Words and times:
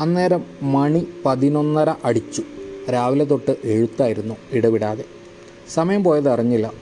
അന്നേരം 0.00 0.44
മണി 0.62 1.08
പതിനൊന്നര 1.24 1.94
അടിച്ചു. 2.04 2.42
രാവിലെ 2.92 3.24
തൊട്ട് 3.24 3.56
എഴുത്തായിരുന്നു 3.64 4.34
ഇടവിടാതെ. 4.52 5.04
സമയം 5.74 6.04
പോയത് 6.04 6.28
അറിഞ്ഞില്ല. 6.28 6.72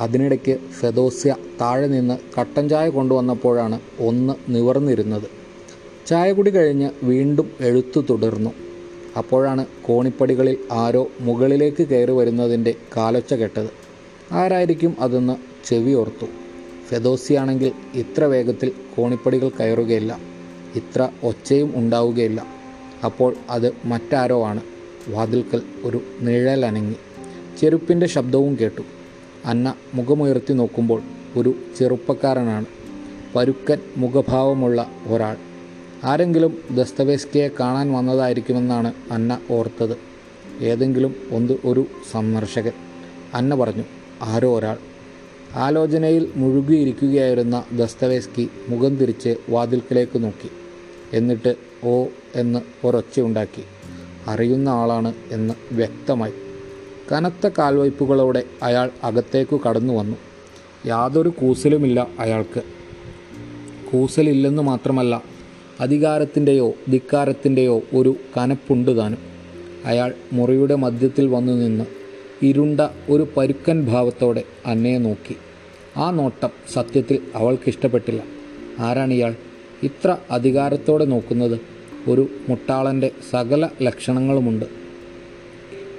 അതിനിടയ്ക്ക് 0.00 0.58
ഫെദോസ്യ 0.80 1.36
താഴെ 1.60 1.86
നിന്ന് 1.86 2.40
കട്ടൻ 2.40 2.68
ചായ 2.68 2.88
കൊണ്ടുവന്നപ്പോഴാണ് 2.88 3.80
ഒന്ന് 4.00 4.34
നിവർന്നിരുന്നത്. 4.48 5.22
ചായ 6.06 6.32
കുടി 6.32 6.50
കഴിഞ്ഞ് 6.50 6.90
വീണ്ടും 7.02 7.50
എഴുത്തു 7.60 8.04
തുടർന്നു. 8.10 8.50
അപ്പോഴാണ് 9.16 9.66
കോണിപ്പടികളിൽ 9.82 10.58
ആരോ 10.72 11.08
മുകളിലേക്ക് 11.20 11.82
കയറി 11.82 12.12
വരുന്നതിന്റെ 12.12 12.74
കാലൊച്ച 12.96 13.34
കെട്ടത്. 13.34 13.70
ആരായിരിക്കും 14.32 14.96
അതെന്ന് 15.00 15.36
ചെവി 15.68 15.92
ഓർത്തു. 15.92 16.26
ഫെദോസിയാണെങ്കിൽ 16.88 17.72
ഇത്ര 17.94 18.24
വേഗത്തിൽ 18.24 18.72
കോണിപ്പടികൾ 18.96 19.48
കയറുകയില്ല. 19.48 20.18
ഇത്ര 20.74 21.08
ഒച്ചയും 21.22 21.72
ഉണ്ടാവുകയില്ല. 21.76 22.55
അപ്പോൾ 23.04 23.34
അത് 23.50 23.72
മറ്റാരോ 23.84 24.46
ആണ്. 24.46 24.60
വാതിൽക്കൽ 25.08 25.62
ഒരു 25.84 26.00
നിഴലനങ്ങി. 26.20 26.94
ചെരുപ്പിന്റെ 27.60 28.06
ശബ്ദവും 28.06 28.58
കേട്ടു. 28.60 28.80
അന്ന 29.44 29.74
മുഖമുയർത്തി 29.94 30.52
നോക്കുമ്പോൾ 30.52 31.02
ഒരു 31.36 31.54
ചെറുപ്പക്കാരനാണ്. 31.78 32.64
പരുക്കൻ 33.34 33.78
മുഖഭാവമുള്ള 33.96 34.86
ഒരാൾ. 35.06 35.36
ആരെങ്കിലും 36.04 36.58
ദസ്തവേസ്കിയെ 36.70 37.48
കാണാൻ 37.60 37.92
വന്നതായിരിക്കുമെന്നാണ് 37.92 38.92
അന്ന 39.10 39.40
ഓർത്തത്. 39.50 39.96
ഏതെങ്കിലും 40.60 41.14
ഒന്ന് 41.30 41.52
ഒരു 41.64 41.86
സന്ദർശകൻ. 42.12 42.72
അന്ന 43.34 43.54
പറഞ്ഞു 43.54 43.84
ആരോ 44.22 44.58
ഒരാൾ. 44.58 44.78
ആലോചനയിൽ 45.54 46.32
മുഴുകിയിരിക്കുകയായിരുന്ന 46.36 47.64
ദസ്തവേസ്കി 47.72 48.48
മുഖം 48.68 48.96
തിരിച്ച് 48.96 49.36
വാതിൽക്കലേക്ക് 49.48 50.22
നോക്കി. 50.22 50.65
എന്നിട്ട് 51.12 51.54
ഓ 51.84 52.04
എന്ന് 52.34 52.86
ഒരൊച്ചയുണ്ടാക്കി 52.86 53.62
അറിയുന്ന 54.28 54.68
ആളാണ് 54.68 55.14
എന്ന് 55.30 55.54
വ്യക്തമായി. 55.72 56.32
കനത്ത 57.12 57.48
കാൽവയ്പ്പുകളോടെ 57.58 58.44
അയാൾ 58.62 58.90
അകത്തേക്കു 59.04 59.60
കടന്നു 59.68 59.94
വന്നു. 59.94 60.16
യാതൊരു 60.86 61.28
കൂസലുമില്ല 61.28 62.08
അയാൾക്ക്. 62.18 62.62
കൂസലില്ലെന്ന് 63.92 64.62
മാത്രമല്ല 64.62 65.22
അധികാരത്തിന്റെയോ 65.80 66.72
ധിക്കാരത്തിന്റെയോ 66.90 67.82
ഒരു 67.94 68.16
കനപ്പുണ്ട് 68.36 68.96
താനും. 68.96 69.18
അയാൾ 69.84 70.14
മുറിയുടെ 70.32 70.74
മധ്യത്തിൽ 70.74 71.26
വന്നു 71.26 71.52
നിന്ന് 71.52 71.84
ഇരുണ്ട 72.42 72.80
ഒരു 73.10 73.28
പരുക്കൻ 73.36 73.86
ഭാവത്തോടെ 73.86 74.42
അന്നയെ 74.66 74.98
നോക്കി. 74.98 75.36
ആ 75.96 76.10
നോട്ടം 76.10 76.50
സത്യത്തിൽ 76.72 77.18
അവൾക്കിഷ്ടപ്പെട്ടില്ല. 77.34 78.22
ആരാണിയാൾ? 78.78 79.34
ഇത്ര 79.82 80.16
അധികാരത്തോടെ 80.30 81.04
നോക്കുന്നത് 81.04 81.60
ഒരു 82.08 82.28
മുട്ടാളന്റെ 82.48 83.10
സകല 83.30 83.68
ലക്ഷണങ്ങളുമുണ്ട്. 83.82 84.64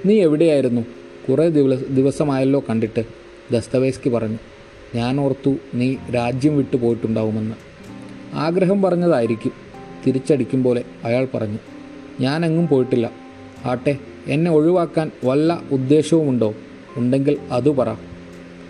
നീ 0.06 0.20
എവിടെയായിരുന്നു? 0.20 0.80
കുറേ 1.28 1.48
ദിവസ 1.48 1.78
ദിവസമായല്ലോ 1.78 2.64
കണ്ടിട്ട് 2.70 3.04
ദസ്തവേസ്കി 3.52 4.08
പറഞ്ഞു. 4.08 4.38
ഞാൻ 4.94 5.20
ഓർത്തു 5.20 5.56
നീ 5.74 5.96
രാജ്യം 6.14 6.56
വിട്ടു 6.56 6.76
പോയിട്ടുണ്ടാവുമെന്ന്. 6.76 7.54
ആഗ്രഹം 8.34 8.82
പറഞ്ഞതായിരിക്കും 8.82 9.52
തിരിച്ചടിക്കും 10.06 10.62
പോലെ 10.62 10.84
അയാൾ 11.04 11.28
പറഞ്ഞു. 11.34 11.58
ഞാനെങ്ങും 12.20 12.68
പോയിട്ടില്ല. 12.68 13.10
ആട്ടെ 13.64 13.96
എന്നെ 14.26 14.50
ഒഴിവാക്കാൻ 14.50 15.10
വല്ല 15.24 15.62
ഉദ്ദേശവുമുണ്ടോ? 15.70 16.54
ഉണ്ടെങ്കിൽ 16.96 17.38
അതു 17.50 17.70
പറ. 17.70 17.96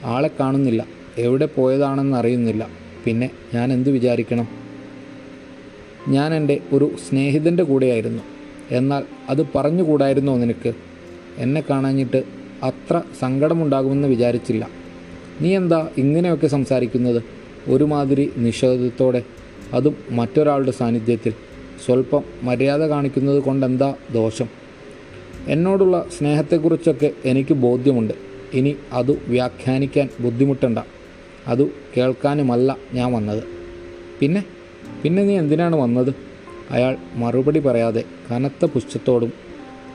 ആളെ 0.04 0.30
കാണുന്നില്ല. 0.40 0.86
എവിടെ 1.18 1.46
പോയതാണെന്ന് 1.46 2.16
അറിയുന്നില്ല 2.16 2.68
പിന്നെ 3.04 3.30
ഞാൻ 3.54 3.72
എന്തു 3.72 3.90
വിചാരിക്കണം? 3.90 4.57
ഞാൻ 6.08 6.34
എന്റെ 6.34 6.60
ഒരു 6.72 6.92
സ്നേഹിതന്റെ 7.08 7.62
കൂടെയായിരുന്നു. 7.62 8.22
എന്നാൽ 8.70 9.04
അത് 9.28 9.46
പറഞ്ഞുകൂടായിരുന്നോ 9.54 10.36
നിനക്ക്? 10.36 10.72
എന്നെ 11.38 11.64
കാണാഞ്ഞിട്ട് 11.70 12.24
അത്ര 12.62 13.02
സങ്കടമുണ്ടാകുമെന്ന് 13.20 14.08
വിചാരിച്ചില്ല. 14.08 14.68
നീ 15.40 15.56
എന്താ 15.56 15.88
ഇങ്ങനെയൊക്കെ 15.98 16.46
സംസാരിക്കുന്നത്? 16.46 17.22
ഒരുമാതിരി 17.68 18.32
നിഷേധത്തോടെ 18.36 19.22
അതും 19.72 19.96
മറ്റൊരാളുടെ 20.10 20.70
സാന്നിധ്യത്തിൽ. 20.70 21.34
സ്വല്പം 21.84 22.22
മര്യാദ 22.42 22.82
കാണിക്കുന്നത് 22.82 23.42
കൊണ്ടെന്താ 23.42 23.94
ദോഷം? 24.12 24.48
എന്നോടുള്ള 25.48 26.06
സ്നേഹത്തെക്കുറിച്ചൊക്കെ 26.18 27.10
എനിക്ക് 27.24 27.54
ബോധ്യമുണ്ട്. 27.54 28.14
ഇനി 28.52 28.76
അത് 28.92 29.12
വ്യാഖ്യാനിക്കാൻ 29.12 30.08
ബുദ്ധിമുട്ടണ്ട. 30.20 30.78
അത് 31.46 31.70
കേൾക്കാനുമല്ല 31.96 32.76
ഞാൻ 32.92 33.12
വന്നത്. 33.12 33.42
പിന്നെ? 34.20 34.57
പിന്നെ 35.02 35.22
നീ 35.22 35.38
എന്തിനാണ് 35.38 35.76
വന്നത്? 35.76 36.14
അയാൾ 36.70 36.96
മറുപടി 37.14 37.58
പറയാതെ 37.58 38.04
കനത്ത 38.30 38.64
പുച്ഛത്തോടും 38.64 39.32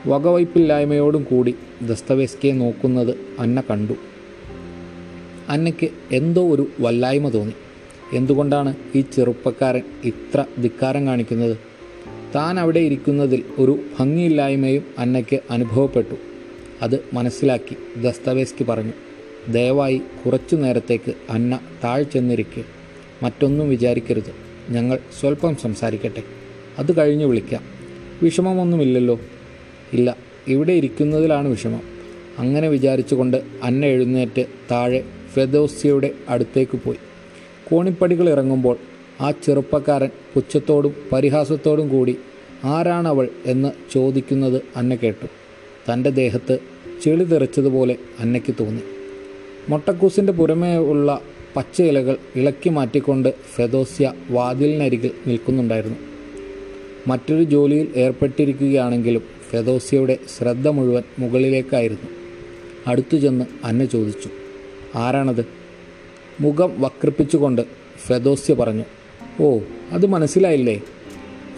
വകവയ്പില്ലായ്മയോടും 0.06 1.22
കൂടി 1.22 1.54
ദസ്തവേസ്കിയെ 1.82 2.52
നോക്കുന്നത് 2.52 3.14
അന്ന 3.38 3.62
കണ്ടു. 3.70 3.92
അന്നയ്ക്ക് 5.48 5.88
എന്തോ 6.12 6.54
ഒരു 6.54 6.68
വല്ലായ്മ 6.80 7.28
തോന്നി. 7.28 7.52
എന്തുകൊണ്ടാണ് 8.16 8.76
ഈ 8.94 9.00
ചെറുപ്പക്കാരൻ 9.00 9.82
ഇത്ര 10.04 10.44
ധിക്കാരം 10.62 11.06
കാണിക്കുന്നത്? 11.06 11.56
താൻ 12.34 12.60
അവിടെ 12.60 12.80
ഇരിക്കുന്നതിൽ 12.80 13.44
ഒരു 13.58 13.80
ഭംഗിയില്ലായ്മയും 14.00 14.84
അന്നയ്ക്ക് 14.98 15.40
അനുഭവപ്പെട്ടു. 15.50 16.14
അത് 16.82 17.04
മനസ്സിലാക്കി 17.12 18.00
ദസ്തവേസ്കി 18.02 18.64
പറഞ്ഞു 18.64 18.92
ദയവായി 19.52 20.00
കുറച്ചു 20.26 20.56
നേരത്തേക്ക് 20.56 21.14
അന്ന 21.30 21.60
താഴ്ചെന്നിരിക്കെ 21.84 22.64
മറ്റൊന്നും 23.22 23.70
വിചാരിക്കരുത്. 23.70 24.43
ഞങ്ങൾ 24.70 24.98
സ്വല്പം 25.20 25.56
സംസാരിക്കട്ടെ. 25.56 26.22
അത് 26.78 26.96
കഴിഞ്ഞ് 26.96 27.24
വിളിക്കാം. 27.24 27.62
വിഷമമൊന്നുമില്ലല്ലോ. 28.22 29.20
ഇല്ല 29.92 30.16
ഇവിടെ 30.48 30.72
ഇരിക്കുന്നതിലാണ് 30.72 31.48
വിഷമം. 31.48 31.80
അങ്ങനെ 32.38 32.68
വിചാരിച്ചുകൊണ്ട് 32.68 33.42
അന്ന 33.62 33.86
എഴുന്നേറ്റ് 33.86 34.44
താഴെ 34.70 35.04
ഫെദോസ്യയുടെ 35.32 36.10
അടുത്തേക്ക് 36.28 36.78
പോയി. 36.84 36.96
കോണിപ്പടികൾ 37.70 38.30
ഇറങ്ങുമ്പോൾ 38.30 38.76
ആ 39.20 39.30
ചെറുപ്പക്കാരൻ 39.30 40.10
പുച്ഛത്തോടും 40.34 40.94
പരിഹാസത്തോടും 41.12 41.88
കൂടി 41.88 42.16
ആരാണവൾ? 42.64 43.28
എന്ന് 43.46 43.72
ചോദിക്കുന്നത് 43.92 44.62
അന്ന 44.76 44.94
കേട്ടു. 44.94 45.26
തന്റെ 45.92 46.10
ദേഹത്ത് 46.10 46.58
ചെളി 47.02 47.24
തെറിച്ചതുപോലെ 47.24 47.96
അന്നയ്ക്ക് 48.20 48.54
തോന്നി. 48.60 48.80
മൊട്ടക്കൂസിന്റെ 49.68 50.32
പുറമേ 50.32 50.76
ഉള്ള 50.76 51.20
പച്ച 51.56 51.82
ഇലകൾ 51.82 52.16
ഇളക്കി 52.36 52.68
മാറ്റിക്കൊണ്ട് 52.68 53.34
ഫെദോസ്യ 53.54 54.12
വാതിലിനരികിൽ 54.30 55.10
നിൽക്കുന്നുണ്ടായിരുന്നു. 55.26 55.96
മറ്റൊരു 57.08 57.42
ജോലിയിൽ 57.42 57.88
ഏർപ്പെട്ടിരിക്കുകയാണെങ്കിലും 57.96 59.22
ഫെദോസ്യയുടെ 59.50 60.18
ശ്രദ്ധ 60.38 60.68
മുഴുവൻ 60.68 61.02
മുകളിലേക്കായിരുന്നു. 61.18 62.10
അടുത്തു 62.86 63.16
ചെന്ന് 63.16 63.44
അന്ന 63.64 63.84
ചോദിച്ചു 63.84 64.28
ആരാണത്? 64.94 65.46
മുഖം 66.40 66.80
വക്രിപ്പിച്ചുകൊണ്ട് 66.80 67.62
ഫെദോസ്യ 68.06 68.54
പറഞ്ഞു 68.54 68.84
ഓ 69.40 69.58
അത് 69.90 70.06
മനസ്സിലായില്ലേ? 70.06 70.82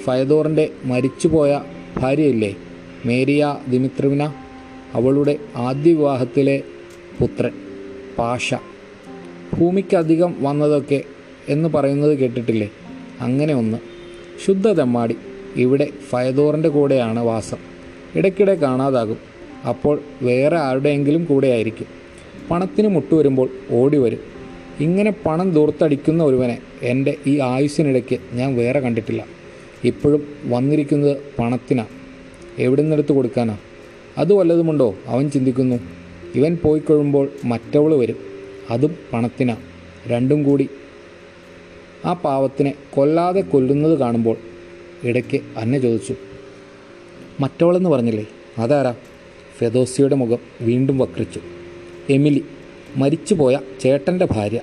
ഫയദോറിന്റെ 0.04 0.70
മരിച്ചുപോയ 0.84 1.62
ഭാര്യയില്ലേ? 1.96 2.56
മേരിയ 3.06 3.56
ദിമിത്രിവിന? 3.68 4.32
അവളുടെ 4.94 5.38
ആദ്യ 5.56 5.92
വിവാഹത്തിലെ 5.92 6.62
പുത്രൻ 7.20 7.52
പാഷ. 8.18 8.54
ഭൂമിക്കധികം 9.54 10.34
വന്നതൊക്കെ 10.40 11.02
എന്ന് 11.48 11.68
പറയുന്നത് 11.68 12.18
കേട്ടിട്ടില്ലേ? 12.18 12.70
അങ്ങനെ 13.20 13.54
ഒന്ന്. 13.54 13.78
ശുദ്ധ 14.46 14.72
തെമ്മാടി. 14.72 15.16
ഇവിടെ 15.56 15.88
ഫയദോറിന്റെ 16.10 16.68
കൂടെയാണ് 16.68 17.20
വാസം. 17.20 17.56
ഇടയ്ക്കിടെ 18.16 18.54
കാണാതാകും. 18.54 19.16
അപ്പോൾ 19.68 20.00
വേറെ 20.22 20.56
ആരുടെയെങ്കിലും 20.56 21.24
കൂടെയായിരിക്കും. 21.24 21.86
പണത്തിന് 22.50 22.88
മുട്ടുവരുമ്പോൾ 22.88 23.48
ഓടി 23.70 23.96
വരും 23.96 24.18
ഇങ്ങനെ 24.80 25.14
പണം 25.26 25.50
ദൂർത്തടിക്കുന്ന 25.50 26.24
ഒരുവനെ 26.24 26.58
എന്റെ 26.82 27.14
ഈ 27.26 27.40
ആയുസ്സിനിടയ്ക്ക് 27.40 28.18
ഞാൻ 28.32 28.56
വേറെ 28.56 28.80
കണ്ടിട്ടില്ല. 28.80 29.26
ഇപ്പോഴും 29.84 30.28
വന്നിരിക്കുന്നത് 30.44 31.16
പണത്തിനാണ് 31.38 31.88
എവിടെ 32.58 32.82
നിന്നെടുത്ത് 32.82 33.12
കൊടുക്കാനാ? 33.12 33.56
അത് 34.18 34.32
വല്ലതുമുണ്ടോ? 34.32 34.94
അവൻ 35.06 35.30
ചിന്തിക്കുന്നു. 35.30 35.76
ഇവൻ 36.34 36.58
പോയിക്കൊഴുമ്പോൾ 36.62 37.28
മറ്റവൾ 37.44 37.94
വരും. 37.94 38.25
അതും 38.70 38.96
പണത്തിനാ. 39.12 39.56
രണ്ടും 40.06 40.42
കൂടി. 40.42 40.68
ആ 42.04 42.12
പാവത്തിനെ 42.12 42.74
കൊല്ലാതെ 42.94 43.40
കൊല്ലുന്നത് 43.40 43.98
കാണുമ്പോൾ 43.98 44.36
ഇടയ്ക്ക് 45.04 45.40
അന്ന 45.56 45.78
ചോദിച്ചു 45.78 46.14
മറ്റവളെന്ന് 47.40 47.90
പറഞ്ഞില്ലേ? 47.90 48.26
അതാരാ? 48.58 48.94
ഫെദോസിയുടെ 49.58 50.14
മുഖം 50.14 50.38
വീണ്ടും 50.60 50.98
വക്രിച്ചു. 50.98 51.40
എമിലി 52.10 52.44
മരിച്ചുപോയ 52.96 53.58
ചേട്ടന്റെ 53.80 54.28
ഭാര്യ. 54.30 54.60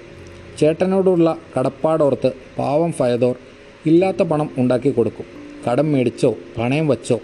ചേട്ടനോടുള്ള 0.60 1.38
കടപ്പാടോർത്ത് 1.60 2.32
പാവം 2.58 2.92
ഫയദോർ 2.92 3.36
ഇല്ലാത്ത 3.86 4.18
പണം 4.18 4.50
ഉണ്ടാക്കി 4.58 4.90
കൊടുക്കും. 4.90 5.26
കടം 5.70 5.92
മേടിച്ചോ 5.92 6.36
പണയം 6.58 6.88
വച്ചോ 6.88 7.20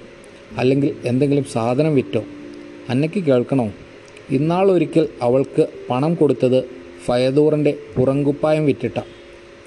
അല്ലെങ്കിൽ 0.58 0.96
എന്തെങ്കിലും 1.06 1.44
സാധനം 1.44 1.96
വിറ്റോ? 1.96 2.24
അന്നയ്ക്ക് 2.90 3.24
കേൾക്കണോ? 3.24 3.72
ഇന്നാളൊരിക്കൽ 4.32 5.08
അവൾക്ക് 5.22 5.68
പണം 5.90 6.16
കൊടുത്തത് 6.16 6.64
ഫയദൂറിന്റെ 7.06 7.78
പുറങ്കുപ്പായം 7.96 8.66
വിറ്റിട്ട 8.66 9.00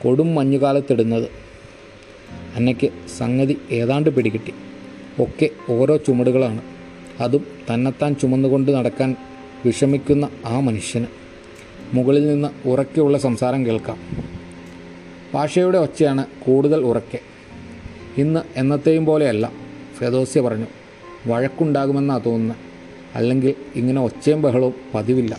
കൊടും 0.03 0.35
മഞ്ഞുകാലത്തിടുന്നത്. 0.35 1.29
അന്നയ്ക്ക് 2.56 2.91
സംഗതി 3.19 3.59
ഏതാണ്ട് 3.70 4.11
പിടികിട്ടി. 4.11 4.55
ഒക്കെ 5.23 5.50
ഓരോ 5.70 5.97
ചുമടുകളാണ്. 5.97 6.62
അതും 7.20 7.47
തന്നെത്താൻ 7.75 8.14
ചുമന്നുകൊണ്ട് 8.14 8.73
നടക്കാൻ 8.73 9.17
വിഷമിക്കുന്ന 9.67 10.31
ആ 10.47 10.61
മനുഷ്യന്. 10.61 11.06
മുകളിൽ 11.94 12.26
നിന്ന് 12.26 12.69
ഉറക്കെയുള്ള 12.69 13.19
സംസാരം 13.19 13.67
കേൾക്കാം. 13.67 13.99
ഭാഷയുടെ 15.35 15.79
ഒച്ചയാണ് 15.79 16.26
കൂടുതൽ 16.44 16.81
ഉറക്കെ. 16.81 17.19
ഇന്ന് 18.17 18.41
എന്നത്തെയും 18.56 19.06
പോലെയല്ല 19.06 19.53
ഫെദോസ്യ 19.99 20.41
പറഞ്ഞു. 20.41 20.67
വഴക്കുണ്ടാകുമെന്നാണ് 21.26 22.25
തോന്നുന്നത് 22.26 22.71
അല്ലെങ്കിൽ 23.14 23.55
ഇങ്ങനെ 23.75 24.05
ഒച്ചയും 24.05 24.43
ബഹളവും 24.43 24.75
പതിവില്ല. 24.94 25.38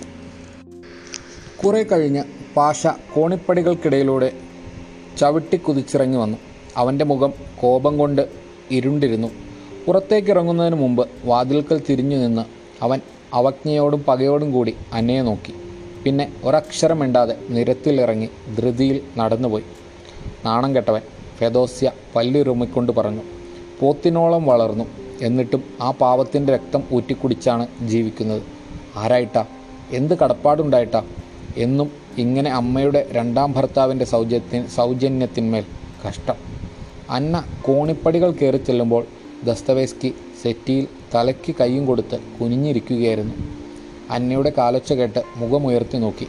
കുറേ 1.65 1.83
കഴിഞ്ഞ് 1.83 2.23
പാഷ 2.55 2.87
കോണിപ്പടികൾക്കിടയിലൂടെ 2.87 4.31
ചവിട്ടി 5.17 5.57
കുതിച്ചിറങ്ങി 5.57 6.17
വന്നു. 6.17 6.37
അവന്റെ 6.77 7.05
മുഖം 7.05 7.33
കോപം 7.61 7.97
കൊണ്ട് 7.97 8.29
ഇരുണ്ടിരുന്നു. 8.71 9.27
പുറത്തേക്കിറങ്ങുന്നതിന് 9.87 10.75
മുമ്പ് 10.75 11.07
വാതിൽക്കൽ 11.25 11.81
തിരിഞ്ഞു 11.89 12.17
നിന്ന് 12.17 12.45
അവൻ 12.81 13.01
അവജ്ഞയോടും 13.33 14.03
പകയോടും 14.03 14.51
കൂടി 14.51 14.75
അന്നയെ 14.93 15.21
നോക്കി. 15.21 15.53
പിന്നെ 16.03 16.33
ഒരക്ഷരമിണ്ടാതെ 16.43 17.37
നിരത്തിലിറങ്ങി 17.49 18.29
ധൃതിയിൽ 18.57 19.01
നടന്നുപോയി. 19.17 19.63
നാണം 20.45 20.75
കെട്ടവൻ 20.75 21.01
ഫെദോസ്യ 21.37 21.91
പല്ലിറുമിക്കൊണ്ട് 22.15 22.91
പറഞ്ഞു 22.91 23.21
പോത്തിനോളം 23.79 24.45
വളർന്നു. 24.45 25.02
എന്നിട്ടും 25.23 25.63
ആ 25.81 25.91
പാവത്തിന്റെ 25.91 26.53
രക്തം 26.53 26.83
ഊറ്റിക്കുടിച്ചാണ് 26.93 27.67
ജീവിക്കുന്നത്. 27.81 28.41
ആരായിട്ടാ? 28.95 29.45
എന്ത് 29.91 30.17
കടപ്പാടുണ്ടായിട്ടാ? 30.17 31.03
എന്നും 31.57 31.91
ഇങ്ങനെ 32.17 32.51
അമ്മയുടെ 32.51 33.07
രണ്ടാം 33.11 33.51
ഭർത്താവിന്റെ 33.51 34.05
സൗജന്യ 34.05 34.67
സൗജന്യത്തിന്മേൽ 34.75 35.65
കഷ്ടം. 36.07 36.33
അന്ന 37.09 37.43
കോണിപ്പടികൾ 37.61 38.31
കയറി 38.31 38.57
ചെല്ലുമ്പോൾ 38.57 39.05
ദസ്തവേസ്കി 39.43 40.13
സെറ്റിയിൽ 40.43 40.87
തലയ്ക്ക് 41.15 41.55
കൈയും 41.59 41.85
കൊടുത്ത് 41.85 42.19
കുനിഞ്ഞിരിക്കുകയായിരുന്നു. 42.41 43.33
അന്നയുടെ 44.09 44.51
കാലൊച്ച 44.57 44.93
കേട്ട് 44.93 45.23
മുഖമുയർത്തി 45.35 45.97
നോക്കി. 45.97 46.27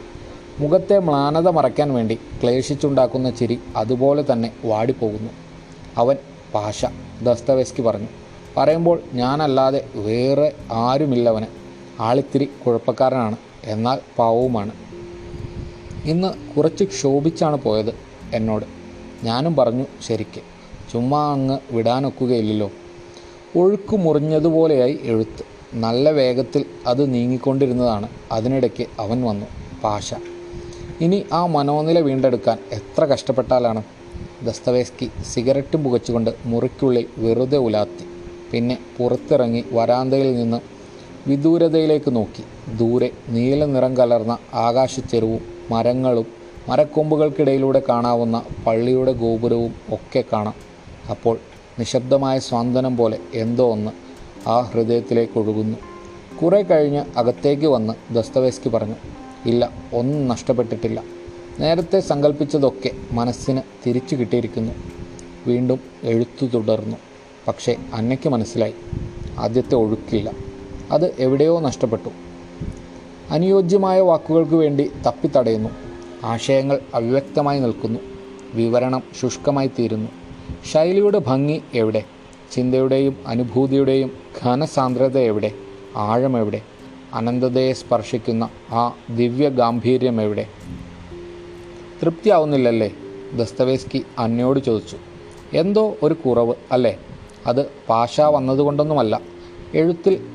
മുഖത്തെ 0.59 0.99
മ്ലാനത 0.99 1.47
മറയ്ക്കാൻ 1.47 1.93
വേണ്ടി 1.93 2.15
ക്ലേശിച്ചുണ്ടാക്കുന്ന 2.15 3.29
ചിരി 3.29 3.59
അതുപോലെ 3.75 4.23
തന്നെ 4.31 4.51
വാടിപ്പോകുന്നു. 4.65 5.31
അവൻ 5.97 6.15
പാഷ 6.53 6.85
ദസ്തവേസ്കി 7.23 7.81
പറഞ്ഞു. 7.81 8.07
പറയുമ്പോൾ 8.57 9.01
ഞാനല്ലാതെ 9.13 9.85
വേറെ 9.95 10.53
ആരുമില്ലവന്. 10.71 11.45
ആളിത്തിരി 11.99 12.49
കുഴപ്പക്കാരനാണ്. 12.65 13.35
എന്നാൽ 13.63 13.99
പാവവുമാണ്. 14.19 14.71
ഇന്ന് 16.05 16.55
കുറച്ച് 16.55 16.83
ക്ഷോഭിച്ചാണ് 16.83 17.57
പോയത് 17.57 17.93
എന്നോട്. 18.33 18.65
ഞാനും 19.23 19.55
പറഞ്ഞു 19.55 19.85
ശരിക്ക്. 20.07 20.41
ചുമ്മാ 20.93 21.31
അങ്ങ് 21.31 21.59
വിടാനൊക്കുകയില്ലല്ലോ. 21.71 22.71
ഒഴുക്ക് 23.55 23.95
മുറിഞ്ഞതുപോലെയായി 23.95 24.99
എഴുത്ത്. 25.03 25.43
നല്ല 25.73 26.09
വേഗത്തിൽ 26.09 26.65
അത് 26.87 27.13
നീങ്ങിക്കൊണ്ടിരുന്നതാണ്. 27.13 28.09
അതിനിടയ്ക്ക് 28.31 28.85
അവൻ 28.99 29.21
വന്നു. 29.21 29.45
പാഷ 29.83 30.13
ഇനി 31.01 31.25
ആ 31.33 31.45
മനോനില 31.45 31.99
വീണ്ടെടുക്കാൻ 31.99 32.57
എത്ര 32.71 33.05
കഷ്ടപ്പെട്ടാലാണ്? 33.05 33.83
ദസ്തവേസ്കി 34.43 35.09
സിഗരറ്റ് 35.33 35.77
പുകച്ചുകൊണ്ട് 35.77 36.31
മുറിക്കുള്ളിൽ 36.45 37.05
വെറുതെ 37.17 37.57
ഉലാത്തി. 37.57 38.04
പിന്നെ 38.51 38.77
പുറത്തിറങ്ങി 38.97 39.63
വരാന്തയിൽ 39.71 40.35
നിന്ന് 40.35 40.59
വിദൂരതയിലേക്ക് 41.29 42.15
നോക്കി. 42.15 42.43
ദൂരെ 42.77 43.11
നീല 43.29 43.65
നിറം 43.65 43.97
കലർന്ന 43.97 44.37
ആകാശച്ചെരുവും 44.53 45.41
മരങ്ങളും 45.71 46.25
മരക്കൊമ്പുകൾക്കിടയിലൂടെ 46.69 47.81
കാണാവുന്ന 47.89 48.43
പള്ളിയുടെ 48.67 49.13
ഗോപുരവും 49.13 49.73
ഒക്കെ 49.89 50.23
കാണാം. 50.33 50.53
അപ്പോൾ 51.09 51.37
നിശബ്ദമായ 51.79 52.39
സ്വാന്തനം 52.39 52.97
പോലെ 52.97 53.17
എന്തോ 53.33 53.71
ഒന്ന് 53.71 53.91
ആ 54.49 54.61
ഹൃദയത്തിലേക്ക് 54.61 55.39
ഒഴുകുന്നു. 55.39 55.77
കുറേ 56.43 56.61
കഴിഞ്ഞ് 56.61 57.05
അകത്തേക്ക് 57.17 57.67
വന്ന് 57.67 58.13
ദസ്തവേസ്കി 58.13 58.69
പറഞ്ഞു 58.69 58.95
ഇല്ല 59.45 59.71
ഒന്നും 59.93 60.27
നഷ്ടപ്പെട്ടിട്ടില്ല. 60.27 61.03
നേരത്തെ 61.59 61.99
സങ്കല്പിച്ചതൊക്കെ 61.99 62.91
മനസ്സിന് 63.11 63.61
തിരിച്ചു 63.85 64.15
കിട്ടിയിരിക്കുന്നു. 64.15 64.71
വീണ്ടും 65.47 65.79
എഴുത്തു 66.03 66.45
തുടർന്നു. 66.45 66.97
പക്ഷേ 67.47 67.75
അന്നയ്ക്ക് 67.93 68.29
മനസ്സിലായി. 68.29 68.73
ആദ്യത്തെ 69.39 69.75
ഒഴുക്കില്ല. 69.75 70.31
അത് 70.91 71.15
എവിടെയോ 71.19 71.59
നഷ്ടപ്പെട്ടു. 71.59 72.09
അനുയോജ്യമായ 73.29 73.99
വാക്കുകൾക്ക് 73.99 74.55
വേണ്ടി 74.55 74.91
തപ്പിത്തടയുന്നു. 75.07 75.69
ആശയങ്ങൾ 76.23 76.79
അവ്യക്തമായി 76.93 77.59
നിൽക്കുന്നു. 77.59 77.99
വിവരണം 78.53 79.03
ശുഷ്കമായി 79.21 79.67
തീരുന്നു. 79.67 80.09
ശൈലിയുടെ 80.73 81.19
ഭംഗി 81.19 81.61
എവിടെ? 81.73 82.03
ചിന്തയുടെയും 82.51 83.17
അനുഭൂതിയുടെയും 83.27 84.11
ഘനസാന്ദ്രത 84.45 85.17
എവിടെ? 85.17 85.51
ആഴം 85.95 86.37
എവിടെ? 86.37 86.61
അനന്തതയെ 87.13 87.73
സ്പർശിക്കുന്ന 87.73 88.49
ആ 88.71 88.95
ദിവ്യ 89.09 89.49
ഗാംഭീര്യം 89.49 90.21
എവിടെ? 90.21 90.47
തൃപ്തിയാവുന്നില്ലല്ലേ? 92.01 92.91
ദസ്തവേസ്കി 93.33 94.03
അന്നയോട് 94.19 94.59
ചോദിച്ചു. 94.59 94.97
എന്തോ 95.53 95.95
ഒരു 96.03 96.13
കുറവ് 96.13 96.55
അല്ലേ? 96.71 96.99
അത് 97.47 97.69
പാഷ 97.89 98.21
വന്നതുകൊണ്ടൊന്നുമല്ല. 98.21 99.21
എഴുത്തിൽ 99.73 100.27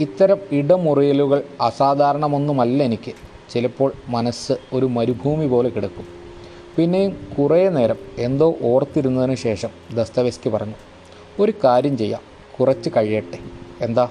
ഇത്തരം 0.00 0.38
ഇടമുറിയലുകൾ 0.52 1.42
അസാധാരണമൊന്നുമല്ല 1.60 2.82
എനിക്ക്. 2.82 3.12
ചിലപ്പോൾ 3.52 3.92
മനസ്സ് 4.08 4.52
ഒരു 4.72 4.86
മരുഭൂമി 4.86 5.46
പോലെ 5.46 5.68
കിടക്കും. 5.68 6.06
പിന്നെയും 6.76 7.16
കുറേ 7.38 7.68
നേരം 7.68 7.96
എന്തോ 8.18 8.54
ഓർത്തിരുന്നതിന് 8.62 9.34
ശേഷം 9.34 9.68
ദസ്തവേസ്കി 9.94 10.48
പറഞ്ഞു 10.48 10.74
ഒരു 11.40 11.52
കാര്യം 11.64 11.98
ചെയ്യാം 11.98 12.20
കുറച്ച് 12.60 12.90
കഴിയട്ടെ. 12.96 13.38
എന്താ? 13.80 14.08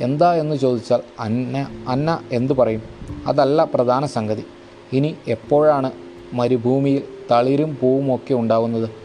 എന്താ 0.00 0.34
എന്ന് 0.34 0.56
ചോദിച്ചാൽ 0.56 1.00
അന്ന 1.20 1.68
അന്ന 1.88 2.20
എന്തു 2.32 2.52
പറയും? 2.52 2.82
അതല്ല 3.26 3.64
പ്രധാന 3.64 4.06
സംഗതി. 4.06 4.44
ഇനി 4.92 5.16
എപ്പോഴാണ് 5.28 5.92
മരുഭൂമിയിൽ 6.32 7.02
തളിരും 7.30 7.78
പൂവും 7.80 8.14
ഒക്കെ 8.14 8.34
ഉണ്ടാവുന്നത്? 8.34 9.03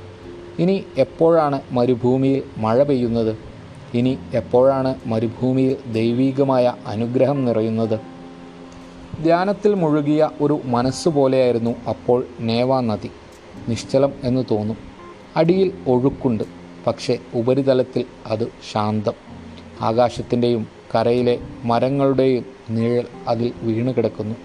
ഇനി 0.60 0.84
എപ്പോഴാണ് 0.98 1.62
മരുഭൂമിയിൽ 1.72 2.44
മഴ 2.58 2.84
പെയ്യുന്നത്? 2.84 3.38
ഇനി 3.94 4.18
എപ്പോഴാണ് 4.34 4.96
മരുഭൂമിയിൽ 5.06 5.78
ദൈവീകമായ 5.94 6.74
അനുഗ്രഹം 6.88 7.46
നിറയുന്നത്? 7.46 8.00
ധ്യാനത്തിൽ 9.24 9.74
മുഴുകിയ 9.74 10.30
ഒരു 10.42 10.62
മനസ്സ് 10.66 11.10
പോലെയായിരുന്നു 11.10 11.76
അപ്പോൾ 11.90 12.26
നേവ 12.40 12.82
നദി. 12.82 13.12
നിശ്ചലം 13.70 14.14
എന്ന് 14.24 14.44
തോന്നും. 14.52 14.78
അടിയിൽ 15.36 15.72
ഒഴുക്കുണ്ട്. 15.88 16.44
പക്ഷേ 16.88 17.18
ഉപരിതലത്തിൽ 17.34 18.06
അത് 18.26 18.48
ശാന്തം. 18.72 19.14
ആകാശത്തിന്റെയും 19.82 20.68
കരയിലെ 20.96 21.40
മരങ്ങളുടെയും 21.64 22.46
നിഴൽ 22.70 23.06
അതിൽ 23.28 23.54
വീണു 23.62 23.92
കിടക്കുന്നു. 23.92 24.36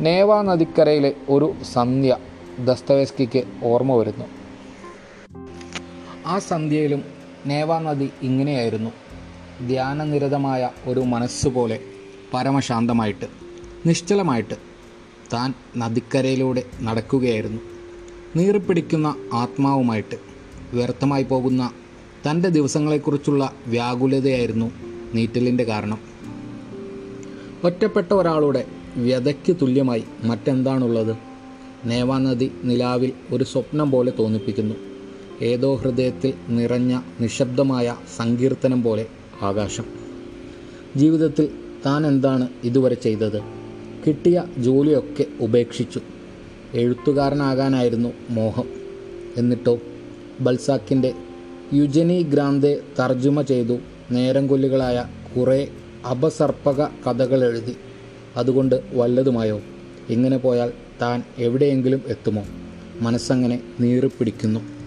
നേവ 0.00 0.42
നദിക്കരയിലെ 0.42 1.12
ഒരു 1.28 1.54
സന്ധ്യ 1.72 2.16
ദസ്തവേസ്കിക്ക് 2.64 3.44
ഓർമ്മ 3.64 3.94
വരുന്നു. 3.94 4.37
ആ 6.28 6.38
സന്ധ്യയിലും 6.38 7.04
നേവാനദി 7.46 8.10
ഇങ്ങനെയായിരുന്നു. 8.22 8.90
ധ്യാനനിരതമായ 9.68 10.70
ഒരു 10.86 11.00
മനസ്സുപോലെ 11.00 11.80
പരമശാന്തമായിട്ട് 12.34 13.26
നിശ്ചലമായിട്ട് 13.86 14.54
താൻ 15.32 15.54
നദിക്കരയിലൂടെ 15.76 16.62
നടക്കുകയായിരുന്നു. 16.80 17.62
നീറിപ്പിടിക്കുന്ന 18.36 19.14
ആത്മാവുമായിട്ട് 19.32 20.16
വ്യർത്ഥമായി 20.72 21.22
പോകുന്ന 21.22 21.72
തന്റെ 22.30 22.48
ദിവസങ്ങളെക്കുറിച്ചുള്ള 22.48 23.52
വ്യാകുലതയായിരുന്നു 23.66 24.70
നീറ്റലിന്റെ 25.14 25.64
കാരണം. 25.64 25.98
ഒറ്റപ്പെട്ട 27.64 28.12
ഒരാളുടെ 28.12 28.64
വ്യതയ്ക്ക് 28.96 29.56
തുല്യമായി 29.62 30.04
മറ്റെന്താണുള്ളത്? 30.24 31.16
നേവാനദി 31.84 32.52
നിലാവിൽ 32.64 33.12
ഒരു 33.30 33.44
സ്വപ്നം 33.44 33.90
പോലെ 33.90 34.12
തോന്നിപ്പിക്കുന്നു. 34.18 34.74
ഏതോ 35.42 35.74
ഹൃദയത്തിൽ 35.74 36.34
നിറഞ്ഞ 36.48 37.00
നിശബ്ദമായ 37.20 37.96
സങ്കീർത്തനം 38.16 38.82
പോലെ 38.82 39.06
ആകാശം. 39.42 39.84
ജീവിതത്തിൽ 40.96 41.48
താൻ 41.86 42.06
എന്താണ് 42.06 42.48
ഇതുവരെ 42.64 42.94
ചെയ്തത്? 42.94 43.40
കിട്ടിയ 44.06 44.44
ജോലിയൊക്കെ 44.58 45.24
ഉപേക്ഷിച്ചു. 45.40 46.00
എഴുത്തുകാരനാകാനായിരുന്നു 46.74 48.08
മോഹം. 48.30 48.64
എന്നിട്ടോ? 49.36 49.78
ബൽസാക്കിന്റെ 50.40 51.12
യുജനി 51.72 52.22
ഗ്രാന്തെ 52.22 52.80
തർജമ 52.98 53.42
ചെയ്തു 53.42 53.78
നേരം 54.10 54.46
കൊല്ലുകളായ 54.46 55.04
കുറേ 55.36 55.68
അപസർപ്പക 56.10 56.84
കഥകൾ 56.84 57.44
എഴുതി. 57.44 57.76
അതുകൊണ്ട് 58.36 58.82
വല്ലതുമായോ? 58.92 59.60
ഇങ്ങനെ 60.08 60.36
പോയാൽ 60.36 60.72
താൻ 61.02 61.22
എവിടെയെങ്കിലും 61.38 62.02
എത്തുമോ? 62.06 62.44
മനസ്സങ്ങനെ 63.00 63.62
നീറിപ്പിടിക്കുന്നു. 63.80 64.77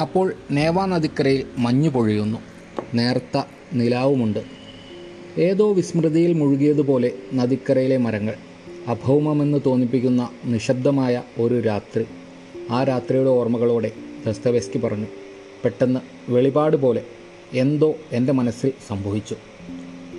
അപ്പോൾ 0.00 0.32
നേവാ 0.50 0.86
നദിക്കരയിൽ 0.86 1.44
മഞ്ഞു 1.58 1.88
പൊഴിയുന്നു. 1.88 2.38
നേർത്ത 2.94 3.42
നിലാവുമുണ്ട്. 3.72 4.44
ഏതോ 5.38 5.72
വിസ്മൃതിയിൽ 5.72 6.32
മുഴുകിയതുപോലെ 6.32 7.12
നദിക്കരയിലെ 7.34 7.96
മരങ്ങൾ. 7.96 8.34
അഭൗമമെന്ന് 8.88 9.58
തോന്നിപ്പിക്കുന്ന 9.66 10.28
നിശബ്ദമായ 10.44 11.22
ഒരു 11.38 11.60
രാത്രി. 11.60 12.06
ആ 12.70 12.84
രാത്രിയുടെ 12.84 13.30
ഓർമ്മകളോടെ 13.30 13.92
ദസ്തവേസ്കി 14.26 14.78
പറഞ്ഞു 14.78 15.06
പെട്ടെന്ന് 15.64 16.00
വെളിപാട് 16.28 16.76
പോലെ 16.76 17.02
എന്തോ 17.52 17.94
എന്റെ 18.12 18.32
മനസ്സിൽ 18.32 18.72
സംഭവിച്ചു. 18.88 19.36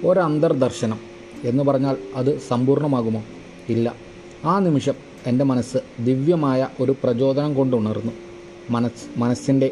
ഒരന്തർദർശനം 0.08 1.00
എന്ന് 1.44 1.63
പറഞ്ഞാൽ 1.63 1.98
അത് 2.15 2.39
സമ്പൂർണമാകുമോ 2.39 3.24
ഇല്ല. 3.70 3.96
ആ 4.46 4.60
നിമിഷം 4.60 4.94
എന്റെ 5.27 5.46
മനസ്സ് 5.46 5.77
ദിവ്യമായ 6.03 6.67
ഒരു 6.79 6.96
പ്രചോദനം 7.03 7.53
കൊണ്ടുണർന്നു 7.53 8.12
മനസ് 8.70 9.20
മനസ്സിന്റെ 9.20 9.72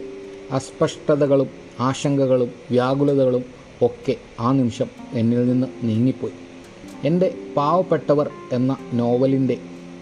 അസ്പഷ്ടതകളും 0.51 1.47
ആശങ്കകളും 1.79 2.51
വ്യാകുലതകളും 2.71 3.45
ഒക്കെ 3.81 4.15
ആ 4.39 4.51
നിമിഷം 4.51 4.85
എന്നിൽ 5.13 5.47
നിന്ന് 5.47 5.67
നീങ്ങിപ്പോയി. 5.83 6.33
എന്റെ 7.03 7.35
പാവപ്പെട്ടവർ 7.57 8.29
എന്ന 8.51 8.77
നോവലിന്റെ 8.93 9.57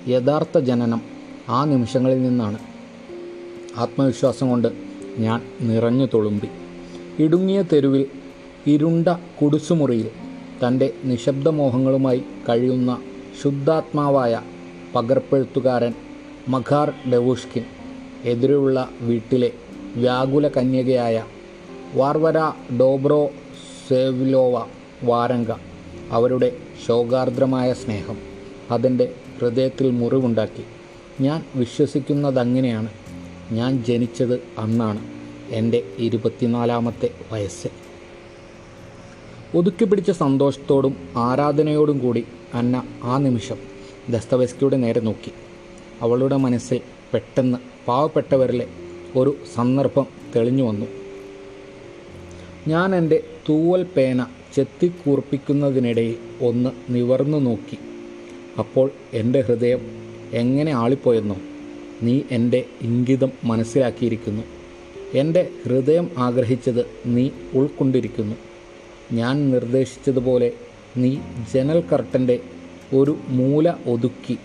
യഥാർത്ഥ 0.08 0.60
ജനനം 0.60 1.02
ആ 1.50 1.66
നിമിഷങ്ങളിൽ 1.66 2.22
നിന്നാണ്. 2.24 2.60
ആത്മവിശ്വാസം 3.78 4.50
കൊണ്ട് 4.50 4.68
ഞാൻ 5.18 5.42
നിറഞ്ഞു 5.62 6.08
തുളുമ്പി. 6.14 6.48
ഇടുങ്ങിയ 7.20 7.64
തെരുവിൽ 7.74 8.06
ഇരുണ്ട 8.68 9.08
കുടുസുമുറിയിൽ 9.42 10.10
തന്റെ 10.68 10.94
നിശബ്ദമോഹങ്ങളുമായി 11.04 12.24
കഴിയുന്ന 12.50 13.02
ശുദ്ധാത്മാവായ 13.44 14.42
പകർപ്പെഴുത്തുകാരൻ 14.96 15.94
മഖാർ 16.48 16.94
ഡെവൂഷ്കിൻ 17.12 17.64
എതിരെയുള്ള 18.26 18.90
വീട്ടിലെ 19.02 19.52
വ്യാകുല 19.96 20.48
കന്യകയായ 20.48 21.26
വാർവര 21.96 22.38
ഡോബ്രോ 22.80 23.30
സേവ്ലോവ 23.90 24.68
വാരങ്ക 25.04 25.52
അവരുടെ 26.12 26.52
ശോകാർദ്രമായ 26.88 27.74
സ്നേഹം 27.74 28.18
അതെന്റെ 28.72 29.14
ഹൃദയത്തിൽ 29.40 29.92
മുറിവുണ്ടാക്കി. 29.92 30.64
ഞാൻ 31.24 31.46
വിശ്വസിക്കുന്നതങ്ങനെയാണ്. 31.56 32.90
ഞാൻ 33.52 33.84
ജനിച്ചത് 33.84 34.44
അന്നാണ് 34.58 35.00
എന്റെ 35.50 35.84
ഇരുപത്തിനാലാമത്തെ 36.00 37.10
വയസ്സ്. 37.32 37.68
ഒതുക്കി 39.58 39.86
പിടിച്ച 39.86 40.12
സന്തോഷത്തോടും 40.12 40.98
ആരാധനയോടും 41.16 42.00
കൂടി 42.00 42.26
അന്ന 42.54 42.84
ആ 43.04 43.18
നിമിഷം 43.18 43.58
ദസ്തവസ്കിയുടെ 44.10 44.78
നേരെ 44.78 45.02
നോക്കി. 45.02 45.32
അവളുടെ 46.02 46.36
മനസ്സിൽ 46.36 46.82
പെട്ടെന്ന് 47.14 47.71
പാവപ്പെട്ടവരിലെ 47.88 48.68
ഒരു 49.16 49.38
സന്ദർഭം 49.56 50.06
തെളിഞ്ഞു 50.36 50.64
വന്നു. 50.64 50.86
ഞാൻ 52.68 52.96
എന്റെ 52.96 53.24
തൂവൽ 53.50 53.84
പേന 53.84 54.26
ചെത്തിക്കൂർപ്പിക്കുന്നതിനിടയിൽ 54.56 56.18
ഒന്ന് 56.42 56.70
നിവർന്നു 56.90 57.38
നോക്കി. 57.38 57.78
അപ്പോൾ 58.60 58.92
എന്റെ 59.14 59.42
ഹൃദയം 59.42 59.80
എങ്ങനെ 60.34 60.72
ആളിപ്പോയെന്നോ 60.72 61.36
നീ 62.02 62.22
എന്റെ 62.32 62.66
ഇംഗിതം 62.82 63.32
മനസ്സിലാക്കിയിരിക്കുന്നു. 63.44 64.44
എന്റെ 65.14 65.50
ഹൃദയം 65.66 66.12
ആഗ്രഹിച്ചത് 66.18 66.86
നീ 67.06 67.30
ഉൾക്കൊണ്ടിരിക്കുന്നു. 67.54 68.36
ഞാൻ 69.14 69.52
നിർദ്ദേശിച്ചതുപോലെ 69.52 70.52
നീ 70.98 71.18
ജനൽ 71.54 71.82
കർട്ടന്റെ 71.82 72.40
ഒരു 72.94 73.18
മൂല 73.28 73.74
ഒതുക്കി 73.88 74.38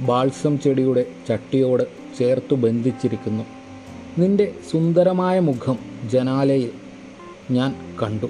ബാൾസം 0.00 0.58
ചെടിയുടെ 0.58 1.06
ചട്ടിയോട് 1.28 1.99
ചേർത്തു 2.18 2.54
ബന്ധിച്ചിരിക്കുന്നു. 2.54 3.44
നിന്റെ 4.18 4.52
സുന്ദരമായ 4.70 5.40
മുഖം 5.40 5.78
ജനാലയിൽ 6.08 6.70
ഞാൻ 7.50 7.96
കണ്ടു. 8.02 8.26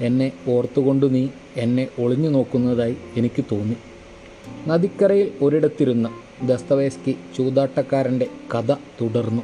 എന്നെ 0.00 0.32
ഓർത്തുകൊണ്ട് 0.48 1.14
നീ 1.14 1.28
എന്നെ 1.56 1.88
ഒളിഞ്ഞു 1.98 2.28
നോക്കുന്നതായി 2.28 2.96
എനിക്ക് 3.16 3.44
തോന്നി. 3.52 3.76
നദിക്കരയിൽ 4.68 5.32
ഒരിടത്തിരുന്ന 5.42 6.10
ദസ്തവേസ്കി 6.42 7.16
ചൂതാട്ടക്കാരന്റെ 7.36 8.26
കഥ 8.54 8.72
തുടർന്നു. 8.72 9.42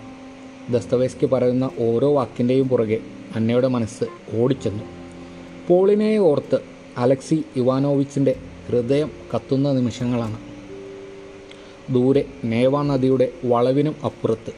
ദസ്തവേസ്കി 0.73 1.27
പറയുന്ന 1.27 1.71
ഓരോ 1.79 2.15
വാക്കിന്റെയും 2.15 2.69
പുറകെ 2.69 3.01
അന്നയുടെ 3.37 3.69
മനസ്സ് 3.69 4.05
ഓടിച്ചെന്നു. 4.37 4.85
പോളിനെ 5.69 6.19
ഓർത്ത് 6.19 6.59
അലക്സി 6.99 7.45
ഇവാനോവിച്ചിന്റെ 7.57 8.37
ഹൃദയം 8.69 9.11
കത്തുന്ന 9.35 9.73
നിമിഷങ്ങളാണ്. 9.73 10.52
ദൂരെ 11.91 12.25
നേവാ 12.45 12.83
നദിയുടെ 12.83 13.29
വളവിനും 13.45 13.97
അപ്പുറത്ത്. 14.05 14.53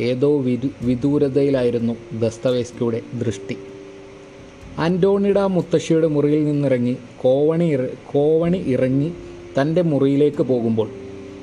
ഏതോ 0.00 0.38
വിദു 0.38 0.68
വിദൂരതയിലായിരുന്നു 0.82 2.18
ദസ്തവേസ്കിയുടെ 2.18 3.00
ദൃഷ്ടി. 3.14 3.56
അന്റോണിഡ 4.78 5.38
മുത്തശ്ശിയുടെ 5.38 6.06
മുറിയിൽ 6.06 6.44
നിന്നിറങ്ങി 6.44 6.96
കോവണി 7.20 7.76
കോവണി 8.14 8.58
ഇറങ്ങി 8.58 9.12
തന്റെ 9.60 9.82
മുറിയിലേക്ക് 9.82 10.42
പോകുമ്പോൾ 10.42 10.90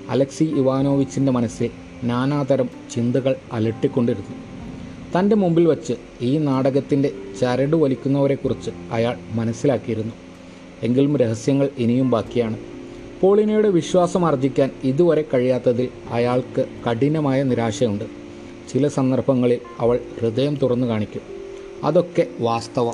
അലക്സി 0.09 0.43
ഇവാനോവിച്ചിന്റെ 0.43 1.31
മനസ്സിൽ 1.31 1.69
നാനാതരം 2.03 2.69
ചിന്തകൾ 2.93 3.35
അലട്ടിക്കൊണ്ടിരുന്നു. 3.53 4.35
തന്റെ 5.19 5.35
മുമ്പിൽ 5.35 5.67
വച്ച് 5.67 5.93
ഈ 6.21 6.37
നാടകത്തിന്റെ 6.37 7.11
ചരട് 7.41 7.75
വലിക്കുന്നവരെക്കുറിച്ച് 7.75 8.71
അയാൾ 8.91 9.17
മനസ്സിലാക്കിയിരുന്നു. 9.31 10.13
എങ്കിലും 10.83 11.17
രഹസ്യങ്ങൾ 11.17 11.69
ഇനിയും 11.77 12.09
ബാക്കിയാണ്. 12.09 12.57
പോളിനയുടെ 13.25 13.69
വിശ്വാസം 13.69 14.25
ആർജിക്കാൻ 14.25 14.69
ഇതുവരെ 14.83 15.25
കഴിയാത്തതിൽ 15.33 15.89
അയാൾക്ക് 16.11 16.65
കഠിനമായ 16.89 17.43
നിരാശയുണ്ട്. 17.43 18.03
ചില 18.73 18.87
സന്ദർഭങ്ങളിൽ 18.87 19.59
അവൾ 19.79 19.99
ഹൃദയം 20.19 20.55
തുറന്നു 20.55 20.87
കാണിക്കും. 20.87 21.21
അതൊക്കെ 21.83 22.27
വാസ്തവം. 22.39 22.93